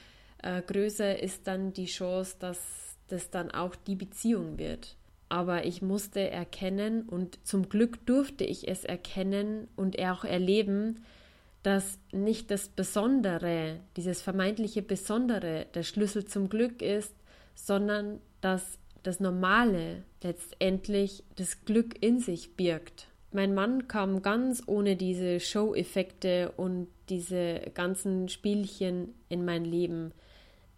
äh, 0.42 0.62
größer 0.62 1.22
ist 1.22 1.46
dann 1.46 1.72
die 1.72 1.86
Chance, 1.86 2.36
dass 2.38 2.96
das 3.08 3.30
dann 3.30 3.50
auch 3.50 3.76
die 3.76 3.96
Beziehung 3.96 4.58
wird. 4.58 4.96
Aber 5.28 5.64
ich 5.64 5.82
musste 5.82 6.28
erkennen 6.28 7.02
und 7.02 7.46
zum 7.46 7.68
Glück 7.68 8.04
durfte 8.06 8.44
ich 8.44 8.66
es 8.68 8.84
erkennen 8.84 9.68
und 9.76 9.98
auch 10.00 10.24
erleben, 10.24 11.04
dass 11.62 11.98
nicht 12.12 12.50
das 12.50 12.68
Besondere, 12.68 13.80
dieses 13.96 14.22
vermeintliche 14.22 14.82
Besondere 14.82 15.66
der 15.74 15.82
Schlüssel 15.82 16.24
zum 16.24 16.48
Glück 16.48 16.80
ist, 16.80 17.14
sondern 17.54 18.20
dass 18.40 18.78
das 19.02 19.20
Normale 19.20 20.02
letztendlich 20.22 21.22
das 21.36 21.64
Glück 21.64 22.02
in 22.02 22.18
sich 22.20 22.56
birgt. 22.56 23.08
Mein 23.32 23.54
Mann 23.54 23.86
kam 23.86 24.22
ganz 24.22 24.62
ohne 24.66 24.96
diese 24.96 25.38
Show-Effekte 25.38 26.52
und 26.56 26.88
diese 27.08 27.60
ganzen 27.74 28.28
Spielchen 28.28 29.14
in 29.28 29.44
mein 29.44 29.64
Leben. 29.64 30.12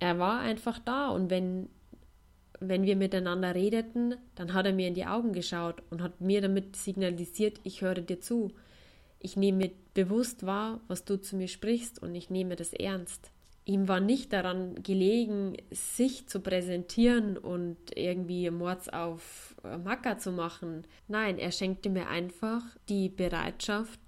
Er 0.01 0.19
war 0.19 0.41
einfach 0.41 0.79
da 0.79 1.09
und 1.09 1.31
wenn, 1.31 1.69
wenn 2.61 2.83
wir 2.83 2.97
miteinander 2.97 3.55
redeten, 3.55 4.17
dann 4.35 4.53
hat 4.53 4.67
er 4.67 4.73
mir 4.73 4.89
in 4.89 4.95
die 4.95 5.07
Augen 5.07 5.33
geschaut 5.33 5.83
und 5.91 6.03
hat 6.03 6.21
mir 6.21 6.43
damit 6.43 6.77
signalisiert, 6.77 7.61
ich 7.63 7.81
höre 7.81 7.95
dir 7.95 8.21
zu. 8.21 8.53
Ich 9.23 9.37
nehme 9.37 9.71
bewusst 9.95 10.45
wahr, 10.45 10.81
was 10.89 11.05
du 11.05 11.17
zu 11.17 11.37
mir 11.37 11.49
sprichst 11.49 12.03
und 12.03 12.15
ich 12.15 12.29
nehme 12.29 12.57
das 12.57 12.73
ernst. 12.73 13.31
Ihm 13.65 13.87
war 13.87 14.01
nicht 14.01 14.33
daran 14.33 14.83
gelegen, 14.83 15.57
sich 15.71 16.27
zu 16.27 16.41
präsentieren 16.41 17.39
und 17.39 17.77
irgendwie 17.95 18.51
Mords 18.51 18.89
auf 18.89 19.55
Macker 19.63 20.19
zu 20.19 20.33
machen. 20.33 20.85
Nein, 21.07 21.39
er 21.39 21.53
schenkte 21.53 21.89
mir 21.89 22.09
einfach 22.09 22.63
die 22.89 23.09
Bereitschaft, 23.09 24.01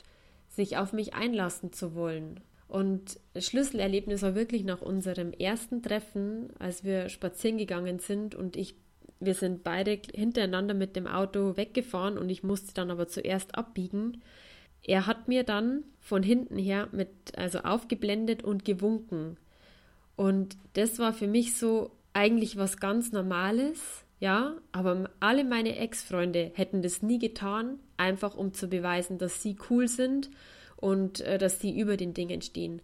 sich 0.48 0.76
auf 0.76 0.92
mich 0.92 1.14
einlassen 1.14 1.72
zu 1.72 1.94
wollen. 1.94 2.40
Und 2.66 3.20
das 3.34 3.46
Schlüsselerlebnis 3.46 4.22
war 4.22 4.34
wirklich 4.34 4.64
nach 4.64 4.82
unserem 4.82 5.32
ersten 5.32 5.82
Treffen, 5.82 6.48
als 6.58 6.82
wir 6.82 7.08
spazieren 7.08 7.58
gegangen 7.58 8.00
sind 8.00 8.34
und 8.34 8.56
ich 8.56 8.74
wir 9.20 9.34
sind 9.34 9.64
beide 9.64 9.98
hintereinander 10.12 10.74
mit 10.74 10.96
dem 10.96 11.06
Auto 11.06 11.56
weggefahren 11.56 12.18
und 12.18 12.28
ich 12.28 12.42
musste 12.42 12.74
dann 12.74 12.90
aber 12.90 13.08
zuerst 13.08 13.54
abbiegen. 13.54 14.22
Er 14.86 15.06
hat 15.06 15.28
mir 15.28 15.44
dann 15.44 15.84
von 16.00 16.22
hinten 16.22 16.58
her 16.58 16.88
mit, 16.92 17.08
also 17.36 17.60
aufgeblendet 17.60 18.44
und 18.44 18.64
gewunken. 18.64 19.38
Und 20.16 20.56
das 20.74 20.98
war 20.98 21.12
für 21.12 21.26
mich 21.26 21.56
so 21.56 21.90
eigentlich 22.12 22.56
was 22.56 22.78
ganz 22.78 23.10
Normales, 23.10 24.04
ja, 24.20 24.54
aber 24.72 25.10
alle 25.20 25.44
meine 25.44 25.76
Ex-Freunde 25.76 26.52
hätten 26.54 26.82
das 26.82 27.02
nie 27.02 27.18
getan, 27.18 27.78
einfach 27.96 28.36
um 28.36 28.52
zu 28.52 28.68
beweisen, 28.68 29.18
dass 29.18 29.42
sie 29.42 29.56
cool 29.68 29.88
sind 29.88 30.30
und 30.76 31.20
äh, 31.22 31.38
dass 31.38 31.60
sie 31.60 31.78
über 31.78 31.96
den 31.96 32.14
Dingen 32.14 32.40
stehen. 32.40 32.80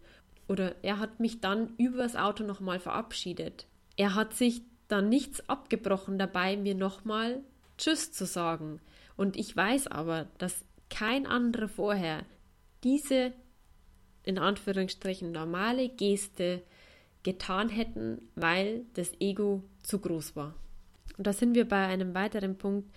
Oder 0.49 0.75
er 0.83 0.99
hat 0.99 1.21
mich 1.21 1.41
dann 1.41 1.75
übers 1.77 2.17
Auto 2.17 2.43
nochmal 2.43 2.81
verabschiedet. 2.81 3.67
Er 3.97 4.15
hat 4.15 4.35
sich 4.35 4.63
dann 4.89 5.09
nichts 5.09 5.49
abgebrochen 5.49 6.19
dabei, 6.19 6.57
mir 6.57 6.75
nochmal 6.75 7.41
Tschüss 7.79 8.11
zu 8.11 8.27
sagen. 8.27 8.81
Und 9.17 9.37
ich 9.37 9.57
weiß 9.57 9.87
aber, 9.87 10.27
dass 10.39 10.65
kein 10.91 11.27
anderer 11.27 11.69
vorher 11.69 12.25
diese 12.85 13.33
in 14.23 14.39
Anführungsstrichen 14.39 15.33
normale 15.33 15.89
Geste 15.89 16.63
getan 17.23 17.69
hätten, 17.69 18.29
weil 18.35 18.85
das 18.95 19.13
Ego 19.21 19.63
zu 19.83 19.99
groß 19.99 20.37
war. 20.37 20.55
Und 21.17 21.27
da 21.27 21.33
sind 21.33 21.55
wir 21.55 21.69
bei 21.69 21.87
einem 21.87 22.15
weiteren 22.15 22.57
Punkt, 22.57 22.91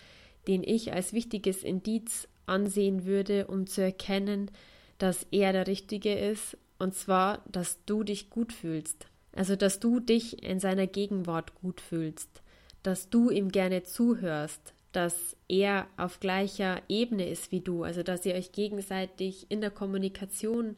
den 0.47 0.63
ich 0.63 0.93
als 0.93 1.13
wichtiges 1.13 1.63
Indiz 1.63 2.27
ansehen 2.45 3.05
würde, 3.05 3.47
um 3.47 3.67
zu 3.67 3.81
erkennen, 3.81 4.51
dass 4.97 5.25
er 5.31 5.53
der 5.53 5.67
Richtige 5.67 6.13
ist, 6.13 6.57
und 6.79 6.95
zwar, 6.95 7.43
dass 7.49 7.83
du 7.85 8.03
dich 8.03 8.29
gut 8.29 8.51
fühlst. 8.51 9.07
Also, 9.33 9.55
dass 9.55 9.79
du 9.79 9.99
dich 9.99 10.43
in 10.43 10.59
seiner 10.59 10.87
Gegenwart 10.87 11.55
gut 11.55 11.81
fühlst, 11.81 12.41
dass 12.83 13.09
du 13.09 13.29
ihm 13.29 13.49
gerne 13.49 13.83
zuhörst, 13.83 14.72
dass 14.93 15.35
er 15.49 15.87
auf 15.97 16.19
gleicher 16.19 16.81
Ebene 16.87 17.27
ist 17.27 17.51
wie 17.51 17.59
du, 17.59 17.83
also 17.83 18.03
dass 18.03 18.25
ihr 18.25 18.35
euch 18.35 18.51
gegenseitig 18.51 19.47
in 19.49 19.59
der 19.59 19.71
Kommunikation 19.71 20.77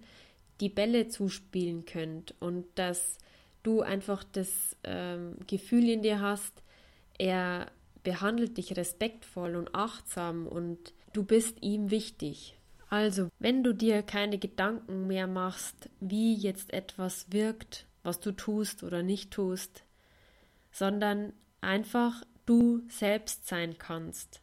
die 0.62 0.70
Bälle 0.70 1.10
zuspielen 1.10 1.86
könnt 1.86 2.34
und 2.40 2.66
dass 2.76 3.18
du 3.62 3.82
einfach 3.82 4.24
das 4.24 4.76
ähm, 4.84 5.36
Gefühl 5.48 5.90
in 5.90 6.02
dir 6.02 6.22
hast, 6.22 6.64
er 7.18 7.68
behandelt 8.04 8.58
dich 8.58 8.78
respektvoll 8.78 9.56
und 9.56 9.76
achtsam 9.76 10.48
und 10.48 10.94
du 11.14 11.24
bist 11.24 11.62
ihm 11.62 11.92
wichtig. 11.92 12.56
Also, 12.90 13.30
wenn 13.40 13.64
du 13.64 13.74
dir 13.74 14.04
keine 14.04 14.38
Gedanken 14.38 15.08
mehr 15.08 15.28
machst, 15.28 15.90
wie 16.00 16.36
jetzt 16.36 16.72
etwas 16.72 17.32
wirkt, 17.32 17.88
was 18.04 18.20
du 18.20 18.32
tust 18.32 18.84
oder 18.84 19.02
nicht 19.02 19.32
tust, 19.32 19.84
sondern 20.72 21.34
einfach 21.62 22.22
du 22.46 22.84
selbst 22.90 23.48
sein 23.48 23.78
kannst, 23.78 24.42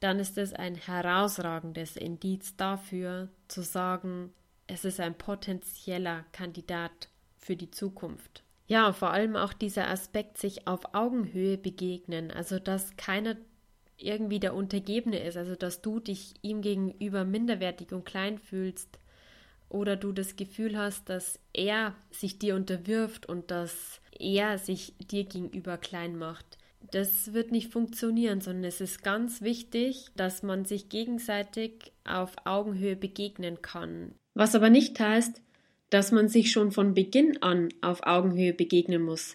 dann 0.00 0.18
ist 0.18 0.38
es 0.38 0.52
ein 0.52 0.74
herausragendes 0.74 1.96
Indiz 1.96 2.56
dafür, 2.56 3.28
zu 3.48 3.62
sagen, 3.62 4.32
es 4.66 4.84
ist 4.84 5.00
ein 5.00 5.14
potenzieller 5.14 6.24
Kandidat 6.32 7.08
für 7.38 7.56
die 7.56 7.70
Zukunft. 7.70 8.42
Ja, 8.66 8.92
vor 8.92 9.10
allem 9.10 9.36
auch 9.36 9.52
dieser 9.52 9.88
Aspekt, 9.88 10.38
sich 10.38 10.66
auf 10.66 10.94
Augenhöhe 10.94 11.58
begegnen, 11.58 12.30
also 12.30 12.58
dass 12.58 12.96
keiner 12.96 13.36
irgendwie 13.96 14.40
der 14.40 14.54
Untergebene 14.54 15.18
ist, 15.18 15.36
also 15.36 15.54
dass 15.54 15.82
du 15.82 16.00
dich 16.00 16.34
ihm 16.42 16.62
gegenüber 16.62 17.24
minderwertig 17.24 17.92
und 17.92 18.04
klein 18.04 18.38
fühlst 18.38 18.98
oder 19.68 19.96
du 19.96 20.12
das 20.12 20.36
Gefühl 20.36 20.78
hast, 20.78 21.08
dass 21.08 21.38
er 21.52 21.94
sich 22.10 22.38
dir 22.38 22.56
unterwirft 22.56 23.26
und 23.26 23.50
dass 23.50 24.00
er 24.18 24.58
sich 24.58 24.94
dir 24.98 25.24
gegenüber 25.24 25.78
klein 25.78 26.16
macht. 26.16 26.58
Das 26.90 27.32
wird 27.32 27.50
nicht 27.50 27.72
funktionieren, 27.72 28.40
sondern 28.40 28.64
es 28.64 28.80
ist 28.80 29.02
ganz 29.02 29.42
wichtig, 29.42 30.06
dass 30.16 30.42
man 30.42 30.64
sich 30.64 30.88
gegenseitig 30.88 31.92
auf 32.04 32.34
Augenhöhe 32.44 32.96
begegnen 32.96 33.62
kann. 33.62 34.14
Was 34.34 34.54
aber 34.54 34.70
nicht 34.70 34.98
heißt, 35.00 35.42
dass 35.90 36.12
man 36.12 36.28
sich 36.28 36.50
schon 36.50 36.72
von 36.72 36.94
Beginn 36.94 37.40
an 37.42 37.68
auf 37.80 38.04
Augenhöhe 38.04 38.52
begegnen 38.52 39.02
muss. 39.02 39.34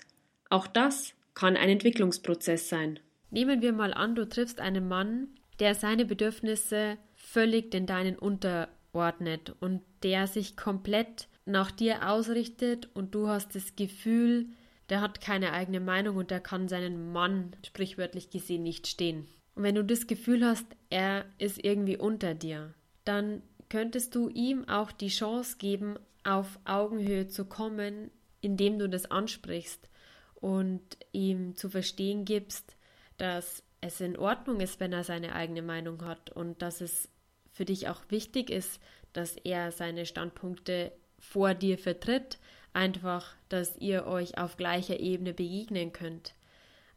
Auch 0.49 0.67
das 0.67 1.13
kann 1.33 1.55
ein 1.55 1.69
Entwicklungsprozess 1.69 2.69
sein. 2.69 2.99
Nehmen 3.31 3.61
wir 3.61 3.71
mal 3.71 3.93
an, 3.93 4.15
du 4.15 4.27
triffst 4.27 4.59
einen 4.59 4.87
Mann, 4.87 5.29
der 5.59 5.75
seine 5.75 6.05
Bedürfnisse 6.05 6.97
völlig 7.15 7.71
den 7.71 7.85
deinen 7.85 8.17
unterordnet 8.17 9.55
und 9.59 9.81
der 10.03 10.27
sich 10.27 10.57
komplett 10.57 11.27
nach 11.45 11.71
dir 11.71 12.09
ausrichtet 12.09 12.89
und 12.93 13.15
du 13.15 13.27
hast 13.27 13.55
das 13.55 13.75
Gefühl, 13.75 14.47
der 14.89 15.01
hat 15.01 15.21
keine 15.21 15.53
eigene 15.53 15.79
Meinung 15.79 16.17
und 16.17 16.31
der 16.31 16.39
kann 16.39 16.67
seinen 16.67 17.11
Mann 17.11 17.55
sprichwörtlich 17.65 18.29
gesehen 18.29 18.63
nicht 18.63 18.87
stehen. 18.87 19.27
Und 19.55 19.63
wenn 19.63 19.75
du 19.75 19.83
das 19.83 20.07
Gefühl 20.07 20.45
hast, 20.45 20.65
er 20.89 21.25
ist 21.37 21.63
irgendwie 21.63 21.97
unter 21.97 22.33
dir, 22.33 22.73
dann 23.05 23.41
könntest 23.69 24.15
du 24.15 24.29
ihm 24.29 24.67
auch 24.67 24.91
die 24.91 25.09
Chance 25.09 25.57
geben, 25.57 25.95
auf 26.23 26.59
Augenhöhe 26.65 27.27
zu 27.27 27.45
kommen, 27.45 28.11
indem 28.41 28.79
du 28.79 28.89
das 28.89 29.09
ansprichst 29.09 29.89
und 30.35 30.81
ihm 31.11 31.55
zu 31.55 31.69
verstehen 31.69 32.25
gibst, 32.25 32.75
dass 33.17 33.63
es 33.81 34.01
in 34.01 34.17
Ordnung 34.17 34.59
ist, 34.59 34.79
wenn 34.79 34.93
er 34.93 35.03
seine 35.03 35.33
eigene 35.33 35.61
Meinung 35.61 36.05
hat 36.05 36.31
und 36.31 36.61
dass 36.61 36.81
es 36.81 37.09
für 37.51 37.65
dich 37.65 37.87
auch 37.87 38.01
wichtig 38.09 38.49
ist, 38.49 38.79
dass 39.13 39.35
er 39.35 39.71
seine 39.71 40.05
Standpunkte 40.05 40.91
vor 41.17 41.53
dir 41.53 41.77
vertritt, 41.77 42.39
einfach, 42.73 43.35
dass 43.49 43.77
ihr 43.77 44.05
euch 44.05 44.37
auf 44.37 44.57
gleicher 44.57 44.99
Ebene 44.99 45.33
begegnen 45.33 45.91
könnt. 45.91 46.33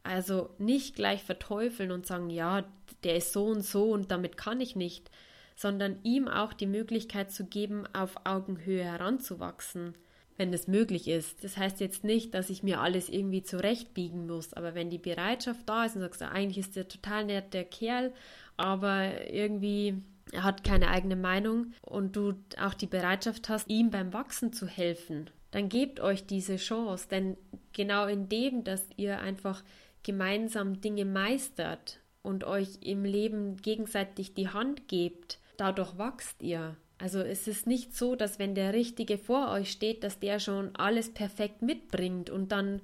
Also 0.03 0.49
nicht 0.57 0.95
gleich 0.95 1.23
verteufeln 1.23 1.91
und 1.91 2.05
sagen, 2.05 2.29
ja, 2.29 2.65
der 3.03 3.15
ist 3.15 3.33
so 3.33 3.45
und 3.45 3.63
so 3.63 3.91
und 3.91 4.11
damit 4.11 4.37
kann 4.37 4.59
ich 4.59 4.75
nicht, 4.75 5.09
sondern 5.55 5.99
ihm 6.03 6.27
auch 6.27 6.53
die 6.53 6.67
Möglichkeit 6.67 7.31
zu 7.31 7.45
geben, 7.45 7.85
auf 7.93 8.15
Augenhöhe 8.25 8.83
heranzuwachsen 8.83 9.95
wenn 10.37 10.53
es 10.53 10.67
möglich 10.67 11.07
ist. 11.07 11.43
Das 11.43 11.57
heißt 11.57 11.79
jetzt 11.79 12.03
nicht, 12.03 12.33
dass 12.33 12.49
ich 12.49 12.63
mir 12.63 12.81
alles 12.81 13.09
irgendwie 13.09 13.43
zurechtbiegen 13.43 14.27
muss, 14.27 14.53
aber 14.53 14.75
wenn 14.75 14.89
die 14.89 14.97
Bereitschaft 14.97 15.61
da 15.67 15.85
ist 15.85 15.95
und 15.95 16.01
sagst, 16.01 16.21
eigentlich 16.21 16.57
ist 16.57 16.75
der 16.75 16.87
total 16.87 17.25
nett 17.25 17.53
der 17.53 17.65
Kerl, 17.65 18.13
aber 18.57 19.29
irgendwie 19.31 20.01
er 20.31 20.43
hat 20.43 20.63
keine 20.63 20.87
eigene 20.87 21.15
Meinung 21.15 21.73
und 21.81 22.15
du 22.15 22.33
auch 22.59 22.73
die 22.73 22.87
Bereitschaft 22.87 23.49
hast, 23.49 23.69
ihm 23.69 23.91
beim 23.91 24.13
Wachsen 24.13 24.53
zu 24.53 24.67
helfen, 24.67 25.29
dann 25.53 25.69
gebt 25.69 25.99
euch 25.99 26.25
diese 26.25 26.55
Chance, 26.55 27.07
denn 27.11 27.37
genau 27.73 28.07
in 28.07 28.27
dem, 28.27 28.63
dass 28.63 28.87
ihr 28.97 29.19
einfach 29.19 29.63
gemeinsam 30.01 30.81
Dinge 30.81 31.05
meistert 31.05 31.99
und 32.23 32.43
euch 32.43 32.79
im 32.81 33.05
Leben 33.05 33.57
gegenseitig 33.57 34.33
die 34.33 34.49
Hand 34.49 34.87
gebt, 34.87 35.37
dadurch 35.57 35.95
wachst 35.99 36.41
ihr. 36.41 36.75
Also 36.97 37.19
es 37.19 37.47
ist 37.47 37.67
nicht 37.67 37.95
so, 37.95 38.15
dass 38.15 38.39
wenn 38.39 38.55
der 38.55 38.73
Richtige 38.73 39.19
vor 39.19 39.51
euch 39.51 39.69
steht, 39.69 40.03
dass 40.03 40.17
der 40.17 40.39
schon 40.39 40.75
alles 40.75 41.13
perfekt 41.13 41.61
mitbringt 41.61 42.31
und 42.31 42.51
dann 42.51 42.81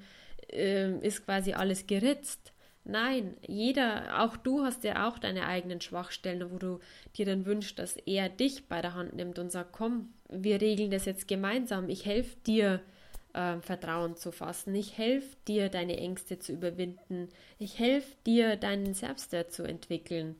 äh, 0.51 0.95
ist 0.99 1.25
quasi 1.25 1.53
alles 1.53 1.87
geritzt. 1.87 2.53
Nein, 2.89 3.37
jeder, 3.47 4.23
auch 4.23 4.35
du 4.35 4.63
hast 4.63 4.83
ja 4.83 5.07
auch 5.07 5.19
deine 5.19 5.45
eigenen 5.45 5.79
Schwachstellen, 5.79 6.49
wo 6.51 6.57
du 6.57 6.79
dir 7.15 7.25
dann 7.27 7.45
wünschst, 7.45 7.77
dass 7.77 7.97
er 7.97 8.29
dich 8.29 8.67
bei 8.67 8.81
der 8.81 8.95
Hand 8.95 9.13
nimmt 9.13 9.37
und 9.37 9.51
sagt, 9.51 9.73
komm, 9.73 10.11
wir 10.27 10.59
regeln 10.59 10.89
das 10.89 11.05
jetzt 11.05 11.27
gemeinsam. 11.27 11.87
Ich 11.87 12.07
helfe 12.07 12.35
dir, 12.47 12.81
äh, 13.33 13.59
Vertrauen 13.61 14.15
zu 14.15 14.31
fassen. 14.31 14.73
Ich 14.73 14.97
helfe 14.97 15.35
dir, 15.47 15.69
deine 15.69 15.97
Ängste 15.97 16.39
zu 16.39 16.53
überwinden. 16.53 17.29
Ich 17.59 17.77
helfe 17.77 18.15
dir, 18.25 18.55
deinen 18.55 18.95
Selbstwert 18.95 19.53
zu 19.53 19.61
entwickeln. 19.61 20.35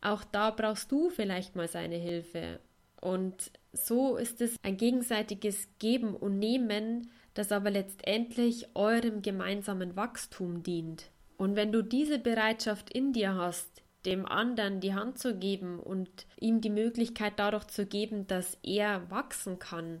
Auch 0.00 0.24
da 0.24 0.50
brauchst 0.52 0.90
du 0.90 1.10
vielleicht 1.10 1.54
mal 1.54 1.68
seine 1.68 1.96
Hilfe. 1.96 2.60
Und 3.02 3.50
so 3.74 4.16
ist 4.16 4.40
es 4.40 4.56
ein 4.62 4.78
gegenseitiges 4.78 5.68
Geben 5.78 6.14
und 6.14 6.38
Nehmen, 6.38 7.10
das 7.34 7.52
aber 7.52 7.70
letztendlich 7.70 8.68
eurem 8.74 9.20
gemeinsamen 9.20 9.96
Wachstum 9.96 10.62
dient. 10.62 11.10
Und 11.40 11.56
wenn 11.56 11.72
du 11.72 11.80
diese 11.80 12.18
Bereitschaft 12.18 12.90
in 12.90 13.14
dir 13.14 13.34
hast, 13.34 13.80
dem 14.04 14.26
anderen 14.26 14.80
die 14.80 14.92
Hand 14.92 15.18
zu 15.18 15.34
geben 15.34 15.80
und 15.80 16.26
ihm 16.38 16.60
die 16.60 16.68
Möglichkeit 16.68 17.32
dadurch 17.38 17.64
zu 17.68 17.86
geben, 17.86 18.26
dass 18.26 18.58
er 18.62 19.10
wachsen 19.10 19.58
kann, 19.58 20.00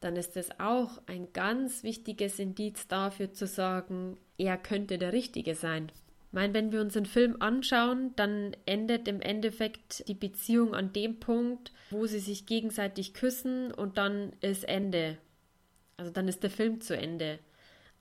dann 0.00 0.16
ist 0.16 0.36
es 0.36 0.50
auch 0.58 1.00
ein 1.06 1.32
ganz 1.32 1.84
wichtiges 1.84 2.40
Indiz 2.40 2.88
dafür 2.88 3.32
zu 3.32 3.46
sagen, 3.46 4.16
er 4.36 4.58
könnte 4.58 4.98
der 4.98 5.12
Richtige 5.12 5.54
sein. 5.54 5.92
Ich 6.26 6.32
meine, 6.32 6.54
wenn 6.54 6.72
wir 6.72 6.80
uns 6.80 6.96
einen 6.96 7.06
Film 7.06 7.36
anschauen, 7.38 8.10
dann 8.16 8.56
endet 8.66 9.06
im 9.06 9.20
Endeffekt 9.20 10.08
die 10.08 10.14
Beziehung 10.14 10.74
an 10.74 10.92
dem 10.92 11.20
Punkt, 11.20 11.70
wo 11.90 12.06
sie 12.06 12.18
sich 12.18 12.46
gegenseitig 12.46 13.14
küssen 13.14 13.72
und 13.72 13.96
dann 13.96 14.32
ist 14.40 14.68
Ende. 14.68 15.18
Also 15.96 16.10
dann 16.10 16.26
ist 16.26 16.42
der 16.42 16.50
Film 16.50 16.80
zu 16.80 16.96
Ende. 16.96 17.38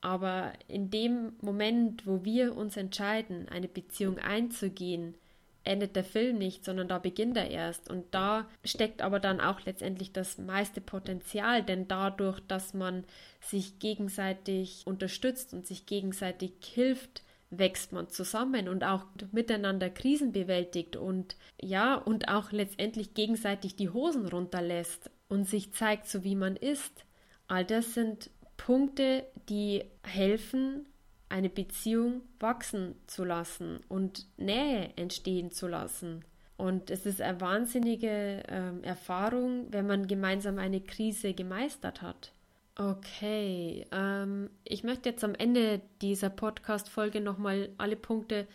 Aber 0.01 0.53
in 0.67 0.89
dem 0.89 1.33
Moment, 1.41 2.07
wo 2.07 2.23
wir 2.23 2.55
uns 2.55 2.77
entscheiden, 2.77 3.49
eine 3.49 3.67
Beziehung 3.67 4.17
einzugehen, 4.17 5.15
endet 5.63 5.95
der 5.95 6.03
Film 6.03 6.37
nicht, 6.37 6.63
sondern 6.63 6.87
da 6.87 6.99
beginnt 6.99 7.37
er 7.37 7.49
erst. 7.49 7.89
Und 7.89 8.05
da 8.11 8.47
steckt 8.63 9.01
aber 9.01 9.19
dann 9.19 9.39
auch 9.39 9.61
letztendlich 9.65 10.11
das 10.11 10.37
meiste 10.37 10.81
Potenzial, 10.81 11.63
denn 11.63 11.87
dadurch, 11.87 12.39
dass 12.47 12.73
man 12.73 13.03
sich 13.41 13.79
gegenseitig 13.79 14.83
unterstützt 14.85 15.53
und 15.53 15.67
sich 15.67 15.85
gegenseitig 15.85 16.53
hilft, 16.61 17.23
wächst 17.51 17.91
man 17.93 18.09
zusammen 18.09 18.69
und 18.69 18.83
auch 18.83 19.05
miteinander 19.31 19.89
Krisen 19.89 20.31
bewältigt 20.31 20.95
und 20.95 21.35
ja, 21.59 21.95
und 21.95 22.29
auch 22.29 22.51
letztendlich 22.51 23.15
gegenseitig 23.15 23.75
die 23.75 23.89
Hosen 23.89 24.27
runterlässt 24.27 25.09
und 25.29 25.45
sich 25.45 25.73
zeigt, 25.73 26.07
so 26.07 26.23
wie 26.23 26.35
man 26.35 26.55
ist. 26.55 27.05
All 27.47 27.65
das 27.65 27.95
sind 27.95 28.29
Punkte, 28.59 29.25
die 29.47 29.85
helfen, 30.03 30.85
eine 31.29 31.49
Beziehung 31.49 32.21
wachsen 32.39 32.95
zu 33.07 33.23
lassen 33.23 33.79
und 33.87 34.27
Nähe 34.37 34.91
entstehen 34.97 35.51
zu 35.51 35.67
lassen. 35.67 36.25
Und 36.57 36.89
es 36.89 37.05
ist 37.05 37.21
eine 37.21 37.39
wahnsinnige 37.39 38.43
äh, 38.47 38.85
Erfahrung, 38.85 39.67
wenn 39.71 39.87
man 39.87 40.07
gemeinsam 40.07 40.59
eine 40.59 40.81
Krise 40.81 41.33
gemeistert 41.33 42.01
hat. 42.01 42.33
Okay, 42.75 43.85
ähm, 43.93 44.49
ich 44.65 44.83
möchte 44.83 45.09
jetzt 45.09 45.23
am 45.23 45.35
Ende 45.35 45.81
dieser 46.01 46.29
Podcast-Folge 46.29 47.21
nochmal 47.21 47.69
alle 47.77 47.95
Punkte 47.95 48.45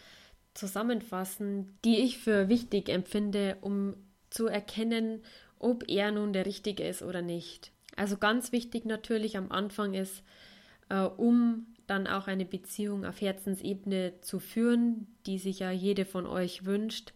zusammenfassen, 0.53 1.79
die 1.85 2.01
ich 2.01 2.19
für 2.19 2.51
wichtig 2.51 2.91
empfinde, 2.91 3.57
um 3.63 3.95
zu 4.29 4.49
erkennen, 4.49 5.23
ob 5.59 5.89
er 5.89 6.13
nun 6.13 6.35
der 6.35 6.45
Richtige 6.45 6.87
ist 6.87 7.03
oder 7.03 7.23
nicht. 7.23 7.73
Also 7.97 8.17
ganz 8.17 8.53
wichtig 8.53 8.85
natürlich 8.85 9.37
am 9.37 9.51
Anfang 9.51 9.95
ist, 9.95 10.23
äh, 10.89 11.03
um 11.03 11.67
dann 11.87 12.07
auch 12.07 12.27
eine 12.27 12.45
Beziehung 12.45 13.05
auf 13.05 13.21
Herzensebene 13.21 14.21
zu 14.21 14.39
führen, 14.39 15.07
die 15.27 15.39
sich 15.39 15.61
ja 15.61 15.71
jede 15.71 16.05
von 16.05 16.27
euch 16.27 16.65
wünscht, 16.65 17.13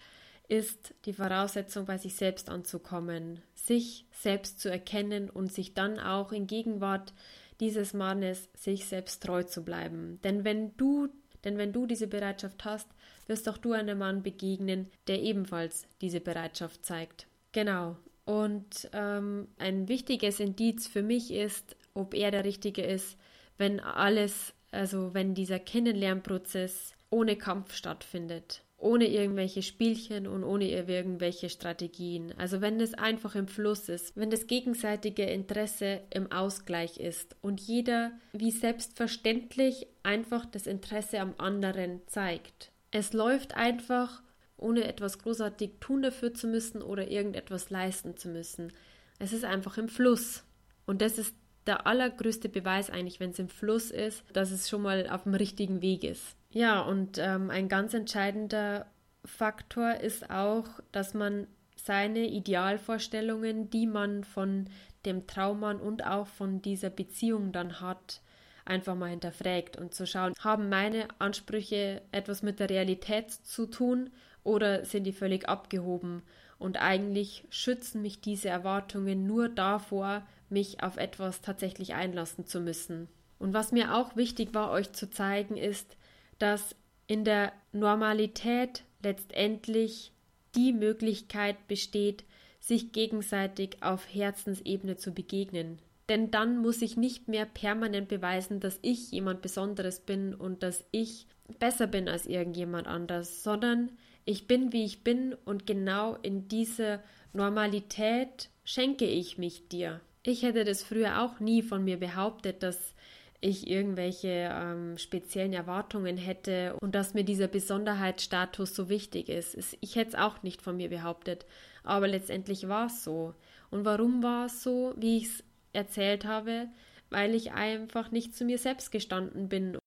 ist 0.49 0.95
die 1.05 1.12
Voraussetzung, 1.12 1.85
bei 1.85 1.99
sich 1.99 2.17
selbst 2.17 2.49
anzukommen, 2.49 3.43
sich 3.55 4.07
selbst 4.11 4.61
zu 4.61 4.71
erkennen 4.71 5.29
und 5.29 5.53
sich 5.53 5.75
dann 5.75 5.99
auch 5.99 6.33
in 6.33 6.47
Gegenwart 6.47 7.12
dieses 7.61 7.93
Mannes 7.93 8.49
sich 8.55 8.87
selbst 8.87 9.23
treu 9.23 9.43
zu 9.43 9.64
bleiben. 9.64 10.21
Denn 10.25 10.45
wenn 10.45 10.77
du, 10.77 11.09
denn 11.45 11.59
wenn 11.59 11.73
du 11.73 11.87
diese 11.87 12.07
Bereitschaft 12.07 12.64
hast, 12.64 12.88
wirst 13.27 13.49
auch 13.49 13.59
du 13.59 13.73
einem 13.73 13.99
Mann 13.99 14.23
begegnen, 14.23 14.91
der 15.07 15.21
ebenfalls 15.21 15.87
diese 16.01 16.21
Bereitschaft 16.21 16.85
zeigt. 16.85 17.27
Genau. 17.53 17.97
Und 18.29 18.91
ähm, 18.93 19.49
ein 19.57 19.88
wichtiges 19.88 20.38
Indiz 20.38 20.87
für 20.87 21.03
mich 21.03 21.33
ist, 21.33 21.77
ob 21.95 22.12
er 22.12 22.31
der 22.31 22.45
Richtige 22.45 22.83
ist, 22.83 23.17
wenn 23.57 23.81
alles, 23.81 24.53
also 24.71 25.14
wenn 25.14 25.33
dieser 25.35 25.59
Kennenlernprozess 25.59 26.93
ohne 27.09 27.37
Kampf 27.37 27.75
stattfindet. 27.75 28.62
ohne 28.79 29.09
irgendwelche 29.09 29.62
Spielchen 29.62 30.27
und 30.29 30.45
ohne 30.45 30.71
irgendwelche 30.71 31.51
Strategien. 31.51 32.33
Also 32.38 32.61
wenn 32.61 32.81
es 32.81 32.95
einfach 32.95 33.35
im 33.35 33.49
Fluss 33.49 33.88
ist, 33.88 34.17
wenn 34.17 34.31
das 34.31 34.47
gegenseitige 34.47 35.25
Interesse 35.25 36.01
im 36.11 36.31
Ausgleich 36.31 36.99
ist 36.99 37.35
und 37.43 37.61
jeder 37.61 38.12
wie 38.33 38.53
selbstverständlich 38.53 39.88
einfach 40.05 40.47
das 40.47 40.67
Interesse 40.69 41.21
am 41.21 41.35
anderen 41.38 42.03
zeigt. 42.07 42.71
Es 42.93 43.12
läuft 43.12 43.57
einfach, 43.57 44.23
ohne 44.59 44.85
etwas 44.85 45.18
großartig 45.18 45.73
tun 45.81 46.03
dafür 46.03 46.35
zu 46.35 46.47
müssen 46.47 46.83
oder 46.83 47.09
irgendetwas 47.09 47.71
leisten 47.71 48.16
zu 48.16 48.29
müssen. 48.29 48.73
Es 49.18 49.33
ist 49.33 49.44
einfach 49.44 49.79
im 49.79 49.88
Fluss. 49.88 50.44
Und 50.87 51.01
das 51.03 51.18
ist 51.18 51.35
der 51.66 51.87
allergrößte 51.87 52.49
Beweis 52.49 52.90
eigentlich, 52.90 53.21
wenn 53.21 53.31
es 53.31 53.38
im 53.38 53.49
Fluss 53.49 53.90
ist, 53.90 54.25
dass 54.33 54.51
es 54.51 54.68
schon 54.68 54.83
mal 54.83 55.09
auf 55.09 55.25
dem 55.25 55.35
richtigen 55.35 55.83
Weg 55.83 56.05
ist. 56.05 56.37
Ja, 56.51 56.81
und 56.81 57.18
ähm, 57.18 57.51
ein 57.51 57.68
ganz 57.68 57.94
entscheidender 57.94 58.87
Faktor 59.25 59.97
ist 59.97 60.31
auch, 60.31 60.66
dass 60.92 61.14
man 61.14 61.47
seine 61.77 62.27
Idealvorstellungen, 62.27 63.71
die 63.71 63.87
man 63.87 64.25
von 64.25 64.68
dem 65.05 65.27
Traummann 65.27 65.79
und 65.81 66.05
auch 66.07 66.27
von 66.27 66.62
dieser 66.62 66.90
Beziehung 66.90 67.53
dann 67.53 67.81
hat, 67.81 68.21
einfach 68.64 68.94
mal 68.94 69.11
hinterfragt 69.11 69.77
und 69.77 69.94
zu 69.94 70.07
schauen, 70.07 70.35
haben 70.40 70.68
meine 70.68 71.09
Ansprüche 71.18 72.03
etwas 72.12 72.42
mit 72.42 72.61
der 72.61 72.71
Realität 72.71 73.31
zu 73.31 73.66
tun 73.66 74.11
oder 74.48 74.84
sind 74.84 75.04
die 75.04 75.12
völlig 75.12 75.48
abgehoben? 75.48 76.22
Und 76.58 76.76
eigentlich 76.80 77.44
schützen 77.50 78.02
mich 78.02 78.20
diese 78.20 78.48
Erwartungen 78.48 79.26
nur 79.26 79.48
davor, 79.48 80.26
mich 80.50 80.82
auf 80.82 80.96
etwas 80.96 81.40
tatsächlich 81.40 81.94
einlassen 81.94 82.46
zu 82.46 82.61
müssen. 82.61 83.08
Und 83.38 83.54
was 83.54 83.70
mir 83.70 83.94
auch 83.94 84.16
wichtig 84.16 84.54
war, 84.54 84.70
euch 84.70 84.92
zu 84.92 85.08
zeigen, 85.08 85.56
ist, 85.56 85.96
dass 86.38 86.74
in 87.06 87.24
der 87.24 87.52
Normalität 87.72 88.82
letztendlich 89.02 90.12
die 90.54 90.72
Möglichkeit 90.72 91.68
besteht, 91.68 92.24
sich 92.61 92.92
gegenseitig 92.92 93.82
auf 93.82 94.12
Herzensebene 94.12 94.96
zu 94.96 95.12
begegnen. 95.12 95.78
Denn 96.08 96.30
dann 96.30 96.58
muss 96.58 96.82
ich 96.82 96.96
nicht 96.96 97.28
mehr 97.28 97.44
permanent 97.44 98.08
beweisen, 98.08 98.61
dass 98.61 98.78
ich 98.82 99.12
jemand 99.12 99.42
Besonderes 99.42 100.00
bin 100.00 100.34
und 100.34 100.62
dass 100.62 100.84
ich 100.90 101.26
besser 101.58 101.87
bin 101.87 102.08
als 102.08 102.26
irgendjemand 102.26 102.87
anders, 102.87 103.42
sondern 103.42 103.90
ich 104.29 104.47
bin, 104.47 104.75
wie 104.75 104.85
ich 104.85 105.05
bin 105.05 105.35
und 105.47 105.67
genau 105.67 106.14
in 106.21 106.49
dieser 106.49 107.03
Normalität 107.33 108.51
schenke 108.62 109.07
ich 109.07 109.38
mich 109.38 109.69
dir. 109.69 110.03
Ich 110.23 110.43
hätte 110.43 110.64
das 110.64 110.83
früher 110.83 111.23
auch 111.23 111.41
nie 111.41 111.62
von 111.62 111.83
mir 111.83 111.99
behauptet, 111.99 112.62
dass 112.62 112.95
ich 113.41 113.71
irgendwelche 113.71 114.51
ähm, 114.53 114.99
speziellen 114.99 115.55
Erwartungen 115.55 116.19
hätte 116.19 116.77
und 116.83 116.95
dass 116.95 117.14
mir 117.14 117.25
dieser 117.25 117.49
Besonderheitsstatus 117.49 118.75
so 118.75 118.91
wichtig 118.91 119.31
ist. 119.31 119.57
Ich 119.81 119.97
hätte 119.97 120.11
es 120.11 120.14
auch 120.14 120.43
nicht 120.43 120.61
von 120.61 120.77
mir 120.77 120.91
behauptet, 120.91 121.47
aber 121.83 122.07
letztendlich 122.07 122.69
war 122.69 122.87
es 122.87 123.05
so. 123.05 123.35
Und 123.71 123.87
warum 123.87 124.23
war 124.23 124.47
es 124.47 124.62
so, 124.62 124.93
wie 124.99 125.17
ich 125.17 125.25
es 125.25 125.45
erzählt 125.73 126.27
habe? 126.27 126.69
Weil 127.09 127.35
ich 127.35 127.53
einfach 127.53 128.11
nicht 128.11 128.37
zu 128.37 128.45
mir 128.45 128.59
selbst 128.59 128.93
gestanden 128.93 129.49
bin 129.49 129.79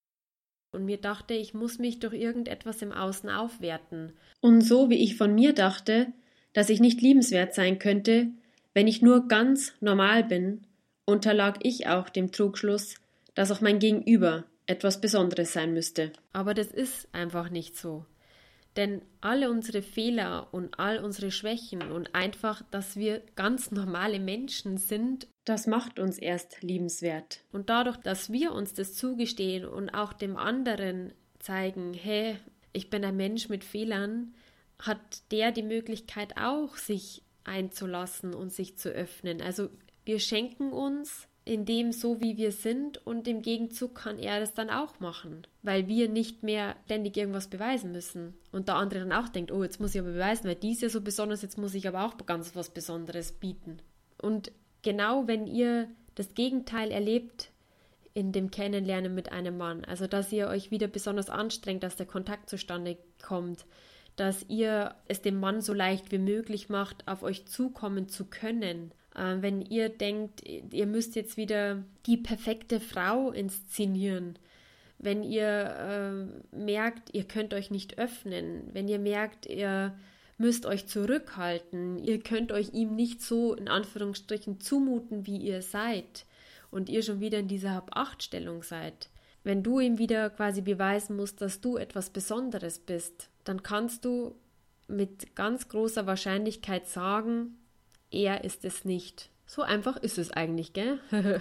und 0.72 0.84
mir 0.84 0.96
dachte, 0.96 1.34
ich 1.34 1.54
muss 1.54 1.78
mich 1.78 2.00
durch 2.00 2.14
irgendetwas 2.14 2.82
im 2.82 2.92
Außen 2.92 3.30
aufwerten. 3.30 4.12
Und 4.40 4.62
so 4.62 4.90
wie 4.90 5.02
ich 5.02 5.16
von 5.16 5.34
mir 5.34 5.52
dachte, 5.52 6.08
dass 6.54 6.70
ich 6.70 6.80
nicht 6.80 7.00
liebenswert 7.00 7.54
sein 7.54 7.78
könnte, 7.78 8.28
wenn 8.74 8.88
ich 8.88 9.02
nur 9.02 9.28
ganz 9.28 9.74
normal 9.80 10.24
bin, 10.24 10.62
unterlag 11.04 11.58
ich 11.62 11.86
auch 11.86 12.08
dem 12.08 12.32
Trugschluss, 12.32 12.96
dass 13.34 13.50
auch 13.50 13.60
mein 13.60 13.78
Gegenüber 13.78 14.44
etwas 14.66 15.00
Besonderes 15.00 15.52
sein 15.52 15.72
müsste. 15.74 16.12
Aber 16.32 16.54
das 16.54 16.68
ist 16.68 17.08
einfach 17.12 17.50
nicht 17.50 17.76
so. 17.76 18.06
Denn 18.76 19.02
alle 19.20 19.50
unsere 19.50 19.82
Fehler 19.82 20.48
und 20.52 20.78
all 20.78 21.04
unsere 21.04 21.30
Schwächen 21.30 21.92
und 21.92 22.14
einfach, 22.14 22.62
dass 22.70 22.96
wir 22.96 23.22
ganz 23.34 23.70
normale 23.70 24.18
Menschen 24.18 24.78
sind, 24.78 25.26
das 25.44 25.66
macht 25.66 25.98
uns 25.98 26.18
erst 26.18 26.62
liebenswert. 26.62 27.40
Und 27.52 27.68
dadurch, 27.68 27.98
dass 27.98 28.32
wir 28.32 28.52
uns 28.52 28.72
das 28.72 28.94
zugestehen 28.94 29.66
und 29.66 29.90
auch 29.90 30.12
dem 30.12 30.36
anderen 30.36 31.12
zeigen, 31.38 31.92
hey, 31.92 32.36
ich 32.72 32.88
bin 32.88 33.04
ein 33.04 33.16
Mensch 33.16 33.48
mit 33.48 33.64
Fehlern, 33.64 34.34
hat 34.78 35.30
der 35.30 35.52
die 35.52 35.62
Möglichkeit 35.62 36.36
auch, 36.38 36.76
sich 36.76 37.22
einzulassen 37.44 38.34
und 38.34 38.52
sich 38.52 38.78
zu 38.78 38.88
öffnen. 38.88 39.42
Also 39.42 39.68
wir 40.04 40.18
schenken 40.18 40.72
uns 40.72 41.28
in 41.44 41.64
dem 41.64 41.92
so, 41.92 42.20
wie 42.20 42.36
wir 42.36 42.52
sind 42.52 43.04
und 43.04 43.26
im 43.26 43.42
Gegenzug 43.42 43.96
kann 43.96 44.18
er 44.18 44.38
das 44.38 44.54
dann 44.54 44.70
auch 44.70 45.00
machen, 45.00 45.46
weil 45.62 45.88
wir 45.88 46.08
nicht 46.08 46.42
mehr 46.42 46.76
ständig 46.84 47.16
irgendwas 47.16 47.48
beweisen 47.48 47.90
müssen 47.90 48.34
und 48.52 48.68
der 48.68 48.76
andere 48.76 49.00
dann 49.00 49.12
auch 49.12 49.28
denkt, 49.28 49.50
oh, 49.50 49.62
jetzt 49.64 49.80
muss 49.80 49.94
ich 49.94 50.00
aber 50.00 50.12
beweisen, 50.12 50.46
weil 50.46 50.54
dies 50.54 50.80
ja 50.82 50.88
so 50.88 51.00
besonders, 51.00 51.42
jetzt 51.42 51.58
muss 51.58 51.74
ich 51.74 51.88
aber 51.88 52.04
auch 52.04 52.16
ganz 52.26 52.54
was 52.54 52.70
Besonderes 52.70 53.32
bieten. 53.32 53.78
Und 54.20 54.52
genau 54.82 55.26
wenn 55.26 55.48
ihr 55.48 55.88
das 56.14 56.34
Gegenteil 56.34 56.92
erlebt 56.92 57.50
in 58.14 58.30
dem 58.30 58.50
Kennenlernen 58.50 59.14
mit 59.14 59.32
einem 59.32 59.56
Mann, 59.56 59.84
also 59.84 60.06
dass 60.06 60.30
ihr 60.32 60.46
euch 60.46 60.70
wieder 60.70 60.86
besonders 60.86 61.28
anstrengt, 61.28 61.82
dass 61.82 61.96
der 61.96 62.06
Kontakt 62.06 62.50
zustande 62.50 62.98
kommt, 63.20 63.64
dass 64.14 64.44
ihr 64.48 64.94
es 65.08 65.22
dem 65.22 65.40
Mann 65.40 65.60
so 65.60 65.72
leicht 65.72 66.12
wie 66.12 66.18
möglich 66.18 66.68
macht, 66.68 67.08
auf 67.08 67.22
euch 67.22 67.46
zukommen 67.46 68.08
zu 68.08 68.26
können, 68.26 68.92
wenn 69.14 69.60
ihr 69.62 69.88
denkt, 69.88 70.42
ihr 70.46 70.86
müsst 70.86 71.16
jetzt 71.16 71.36
wieder 71.36 71.84
die 72.06 72.16
perfekte 72.16 72.80
Frau 72.80 73.30
inszenieren, 73.30 74.38
wenn 74.98 75.24
ihr 75.24 76.30
äh, 76.52 76.56
merkt, 76.56 77.12
ihr 77.12 77.24
könnt 77.24 77.52
euch 77.54 77.70
nicht 77.70 77.98
öffnen, 77.98 78.70
wenn 78.72 78.88
ihr 78.88 79.00
merkt, 79.00 79.46
ihr 79.46 79.94
müsst 80.38 80.64
euch 80.64 80.86
zurückhalten, 80.86 81.98
ihr 81.98 82.20
könnt 82.20 82.52
euch 82.52 82.72
ihm 82.72 82.94
nicht 82.94 83.20
so 83.20 83.54
in 83.54 83.68
Anführungsstrichen 83.68 84.60
zumuten, 84.60 85.26
wie 85.26 85.38
ihr 85.38 85.60
seid 85.60 86.24
und 86.70 86.88
ihr 86.88 87.02
schon 87.02 87.20
wieder 87.20 87.38
in 87.38 87.48
dieser 87.48 87.74
Hab-Acht-Stellung 87.74 88.62
seid. 88.62 89.10
Wenn 89.44 89.62
du 89.62 89.80
ihm 89.80 89.98
wieder 89.98 90.30
quasi 90.30 90.60
beweisen 90.60 91.16
musst, 91.16 91.40
dass 91.40 91.60
du 91.60 91.76
etwas 91.76 92.10
Besonderes 92.10 92.78
bist, 92.78 93.28
dann 93.44 93.62
kannst 93.64 94.04
du 94.04 94.36
mit 94.86 95.34
ganz 95.34 95.68
großer 95.68 96.06
Wahrscheinlichkeit 96.06 96.86
sagen, 96.86 97.58
er 98.12 98.44
ist 98.44 98.64
es 98.64 98.84
nicht. 98.84 99.30
So 99.46 99.62
einfach 99.62 99.96
ist 99.96 100.18
es 100.18 100.30
eigentlich, 100.30 100.72
gell? 100.72 101.00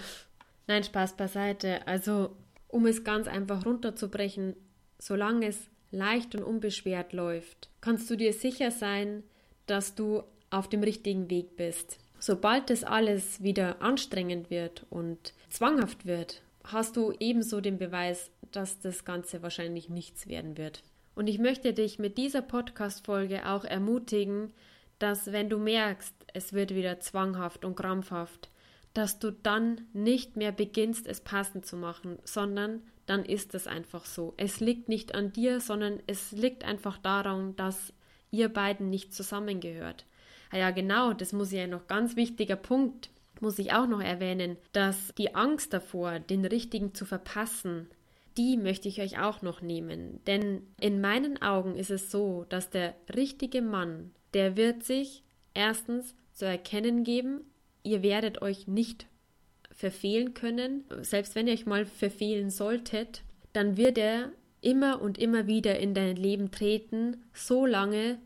Nein, 0.67 0.83
Spaß 0.83 1.17
beiseite. 1.17 1.85
Also, 1.87 2.35
um 2.67 2.85
es 2.85 3.03
ganz 3.03 3.27
einfach 3.27 3.65
runterzubrechen, 3.65 4.55
solange 4.99 5.47
es 5.47 5.59
leicht 5.91 6.35
und 6.35 6.43
unbeschwert 6.43 7.13
läuft, 7.13 7.69
kannst 7.81 8.09
du 8.09 8.15
dir 8.15 8.33
sicher 8.33 8.71
sein, 8.71 9.23
dass 9.65 9.95
du 9.95 10.23
auf 10.49 10.69
dem 10.69 10.83
richtigen 10.83 11.29
Weg 11.29 11.55
bist. 11.55 11.99
Sobald 12.19 12.69
das 12.69 12.83
alles 12.83 13.41
wieder 13.41 13.81
anstrengend 13.81 14.49
wird 14.49 14.85
und 14.89 15.33
zwanghaft 15.49 16.05
wird, 16.05 16.41
hast 16.63 16.95
du 16.95 17.13
ebenso 17.19 17.61
den 17.61 17.77
Beweis, 17.77 18.29
dass 18.51 18.79
das 18.79 19.05
Ganze 19.05 19.41
wahrscheinlich 19.41 19.89
nichts 19.89 20.27
werden 20.27 20.57
wird. 20.57 20.83
Und 21.15 21.27
ich 21.27 21.39
möchte 21.39 21.73
dich 21.73 21.99
mit 21.99 22.17
dieser 22.17 22.41
Podcast-Folge 22.41 23.47
auch 23.49 23.65
ermutigen, 23.65 24.53
dass 25.01 25.31
wenn 25.31 25.49
du 25.49 25.57
merkst, 25.57 26.13
es 26.33 26.53
wird 26.53 26.75
wieder 26.75 26.99
zwanghaft 26.99 27.65
und 27.65 27.75
krampfhaft, 27.75 28.49
dass 28.93 29.19
du 29.19 29.31
dann 29.31 29.81
nicht 29.93 30.35
mehr 30.35 30.51
beginnst, 30.51 31.07
es 31.07 31.21
passend 31.21 31.65
zu 31.65 31.77
machen, 31.77 32.19
sondern 32.23 32.81
dann 33.05 33.25
ist 33.25 33.55
es 33.55 33.67
einfach 33.67 34.05
so. 34.05 34.33
Es 34.37 34.59
liegt 34.59 34.89
nicht 34.89 35.15
an 35.15 35.33
dir, 35.33 35.59
sondern 35.59 36.01
es 36.07 36.31
liegt 36.31 36.63
einfach 36.63 36.97
daran, 36.97 37.55
dass 37.55 37.93
ihr 38.31 38.49
beiden 38.49 38.89
nicht 38.89 39.13
zusammengehört. 39.13 40.05
Ah 40.51 40.57
ja, 40.57 40.71
genau, 40.71 41.13
das 41.13 41.33
muss 41.33 41.51
ja 41.51 41.67
noch 41.67 41.87
ganz 41.87 42.15
wichtiger 42.15 42.57
Punkt, 42.57 43.09
muss 43.39 43.57
ich 43.59 43.73
auch 43.73 43.87
noch 43.87 44.01
erwähnen, 44.01 44.57
dass 44.73 45.13
die 45.17 45.33
Angst 45.35 45.73
davor, 45.73 46.19
den 46.19 46.45
richtigen 46.45 46.93
zu 46.93 47.05
verpassen, 47.05 47.87
die 48.37 48.57
möchte 48.57 48.87
ich 48.87 49.01
euch 49.01 49.19
auch 49.19 49.41
noch 49.41 49.61
nehmen. 49.61 50.21
Denn 50.27 50.61
in 50.79 51.01
meinen 51.01 51.41
Augen 51.41 51.75
ist 51.75 51.91
es 51.91 52.11
so, 52.11 52.45
dass 52.49 52.69
der 52.69 52.93
richtige 53.13 53.61
Mann, 53.61 54.11
der 54.33 54.57
wird 54.57 54.83
sich 54.83 55.23
erstens 55.53 56.15
zu 56.33 56.45
erkennen 56.45 57.03
geben, 57.03 57.41
ihr 57.83 58.03
werdet 58.03 58.41
euch 58.41 58.67
nicht 58.67 59.07
verfehlen 59.71 60.33
können. 60.33 60.83
Selbst 61.01 61.35
wenn 61.35 61.47
ihr 61.47 61.53
euch 61.53 61.65
mal 61.65 61.85
verfehlen 61.85 62.49
solltet, 62.49 63.23
dann 63.53 63.77
wird 63.77 63.97
er 63.97 64.31
immer 64.61 65.01
und 65.01 65.17
immer 65.17 65.47
wieder 65.47 65.79
in 65.79 65.93
dein 65.93 66.15
Leben 66.15 66.51
treten, 66.51 67.23
so 67.33 67.65
lange, 67.65 68.19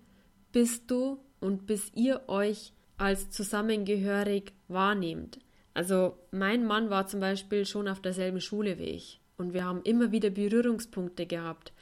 bis 0.52 0.86
du 0.86 1.20
und 1.40 1.66
bis 1.66 1.92
ihr 1.96 2.24
euch 2.28 2.74
als 2.98 3.30
zusammengehörig 3.30 4.54
wahrnehmt. 4.68 5.40
Also 5.74 6.18
mein 6.32 6.66
Mann 6.66 6.90
war 6.90 7.08
zum 7.08 7.20
Beispiel 7.20 7.66
schon 7.66 7.88
auf 7.88 8.02
derselben 8.02 8.42
Schule 8.42 8.78
wie 8.80 8.84
ich 8.84 9.20
und 9.38 9.54
wir 9.54 9.66
haben 9.66 9.82
immer 9.84 10.12
wieder 10.12 10.30
Berührungspunkte 10.30 11.26
gehabt. 11.26 11.74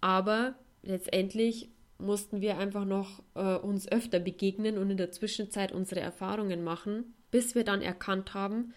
Aber 0.00 0.54
letztendlich 0.82 1.68
mussten 2.00 2.40
wir 2.40 2.58
einfach 2.58 2.84
noch 2.84 3.22
äh, 3.34 3.56
uns 3.56 3.90
öfter 3.90 4.18
begegnen 4.18 4.78
und 4.78 4.90
in 4.90 4.96
der 4.96 5.12
Zwischenzeit 5.12 5.72
unsere 5.72 6.00
Erfahrungen 6.00 6.64
machen, 6.64 7.14
bis 7.30 7.54
wir 7.54 7.64
dann 7.64 7.82
erkannt 7.82 8.34
haben, 8.34 8.72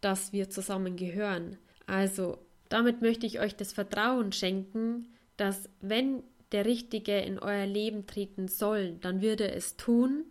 dass 0.00 0.32
wir 0.32 0.50
zusammen 0.50 0.96
gehören. 0.96 1.58
Also 1.86 2.38
damit 2.68 3.02
möchte 3.02 3.26
ich 3.26 3.40
euch 3.40 3.56
das 3.56 3.72
Vertrauen 3.72 4.32
schenken, 4.32 5.08
dass 5.36 5.68
wenn 5.80 6.22
der 6.52 6.64
Richtige 6.64 7.18
in 7.18 7.38
euer 7.38 7.66
Leben 7.66 8.06
treten 8.06 8.48
soll, 8.48 8.96
dann 9.00 9.20
wird 9.20 9.40
er 9.40 9.54
es 9.54 9.76
tun, 9.76 10.24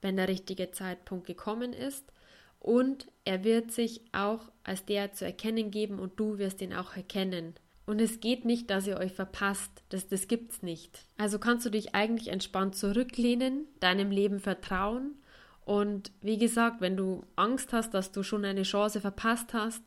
wenn 0.00 0.16
der 0.16 0.28
richtige 0.28 0.70
Zeitpunkt 0.70 1.26
gekommen 1.26 1.72
ist. 1.72 2.12
Und 2.58 3.06
er 3.24 3.44
wird 3.44 3.72
sich 3.72 4.02
auch 4.12 4.50
als 4.62 4.84
der 4.84 5.12
zu 5.12 5.24
erkennen 5.24 5.70
geben 5.70 5.98
und 5.98 6.18
du 6.18 6.38
wirst 6.38 6.60
ihn 6.60 6.74
auch 6.74 6.96
erkennen. 6.96 7.54
Und 7.84 8.00
es 8.00 8.20
geht 8.20 8.44
nicht, 8.44 8.70
dass 8.70 8.86
ihr 8.86 8.98
euch 8.98 9.12
verpasst. 9.12 9.70
Das, 9.88 10.08
das 10.08 10.28
gibt's 10.28 10.62
nicht. 10.62 11.06
Also 11.18 11.38
kannst 11.38 11.66
du 11.66 11.70
dich 11.70 11.94
eigentlich 11.94 12.28
entspannt 12.28 12.76
zurücklehnen, 12.76 13.66
deinem 13.80 14.10
Leben 14.10 14.38
vertrauen. 14.38 15.16
Und 15.64 16.12
wie 16.20 16.38
gesagt, 16.38 16.80
wenn 16.80 16.96
du 16.96 17.24
Angst 17.36 17.72
hast, 17.72 17.94
dass 17.94 18.12
du 18.12 18.22
schon 18.22 18.44
eine 18.44 18.62
Chance 18.62 19.00
verpasst 19.00 19.52
hast, 19.52 19.82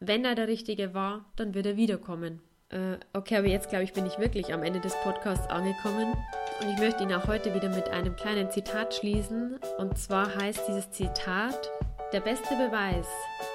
wenn 0.00 0.24
er 0.24 0.34
der 0.34 0.48
Richtige 0.48 0.94
war, 0.94 1.24
dann 1.36 1.54
wird 1.54 1.66
er 1.66 1.76
wiederkommen. 1.76 2.40
Äh, 2.70 2.98
okay, 3.14 3.36
aber 3.36 3.46
jetzt 3.46 3.70
glaube 3.70 3.84
ich, 3.84 3.92
bin 3.92 4.06
ich 4.06 4.18
wirklich 4.18 4.52
am 4.52 4.62
Ende 4.62 4.80
des 4.80 4.94
Podcasts 5.02 5.48
angekommen. 5.48 6.14
Und 6.60 6.68
ich 6.68 6.78
möchte 6.78 7.02
ihn 7.02 7.12
auch 7.12 7.26
heute 7.26 7.54
wieder 7.54 7.68
mit 7.68 7.88
einem 7.88 8.14
kleinen 8.16 8.50
Zitat 8.50 8.94
schließen. 8.94 9.58
Und 9.78 9.98
zwar 9.98 10.34
heißt 10.34 10.68
dieses 10.68 10.90
Zitat, 10.90 11.70
der 12.12 12.20
beste 12.20 12.54
Beweis, 12.56 13.06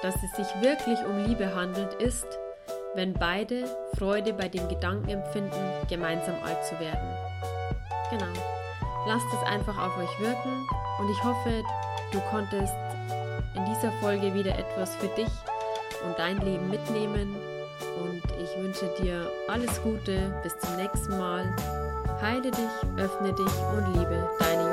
dass 0.02 0.14
es 0.16 0.32
sich 0.36 0.62
wirklich 0.62 0.98
um 1.04 1.24
Liebe 1.24 1.54
handelt, 1.54 1.94
ist, 1.94 2.26
wenn 2.94 3.12
beide 3.12 3.64
Freude 3.98 4.32
bei 4.32 4.48
dem 4.48 4.68
Gedanken 4.68 5.08
empfinden, 5.08 5.86
gemeinsam 5.88 6.34
alt 6.44 6.64
zu 6.64 6.78
werden. 6.78 7.08
Genau. 8.10 8.32
Lasst 9.06 9.26
es 9.32 9.48
einfach 9.48 9.76
auf 9.76 9.96
euch 9.98 10.20
wirken 10.20 10.68
und 10.98 11.10
ich 11.10 11.22
hoffe, 11.22 11.62
du 12.12 12.20
konntest 12.30 12.72
in 13.54 13.64
dieser 13.66 13.92
Folge 14.00 14.32
wieder 14.34 14.58
etwas 14.58 14.96
für 14.96 15.08
dich 15.08 15.30
und 16.06 16.18
dein 16.18 16.40
Leben 16.40 16.70
mitnehmen 16.70 17.36
und 18.02 18.22
ich 18.42 18.62
wünsche 18.62 18.88
dir 19.02 19.30
alles 19.48 19.82
Gute, 19.82 20.32
bis 20.42 20.58
zum 20.58 20.76
nächsten 20.76 21.18
Mal. 21.18 21.44
Heile 22.20 22.50
dich, 22.50 22.70
öffne 22.96 23.32
dich 23.32 23.52
und 23.76 23.94
liebe 23.94 24.30
deine 24.38 24.63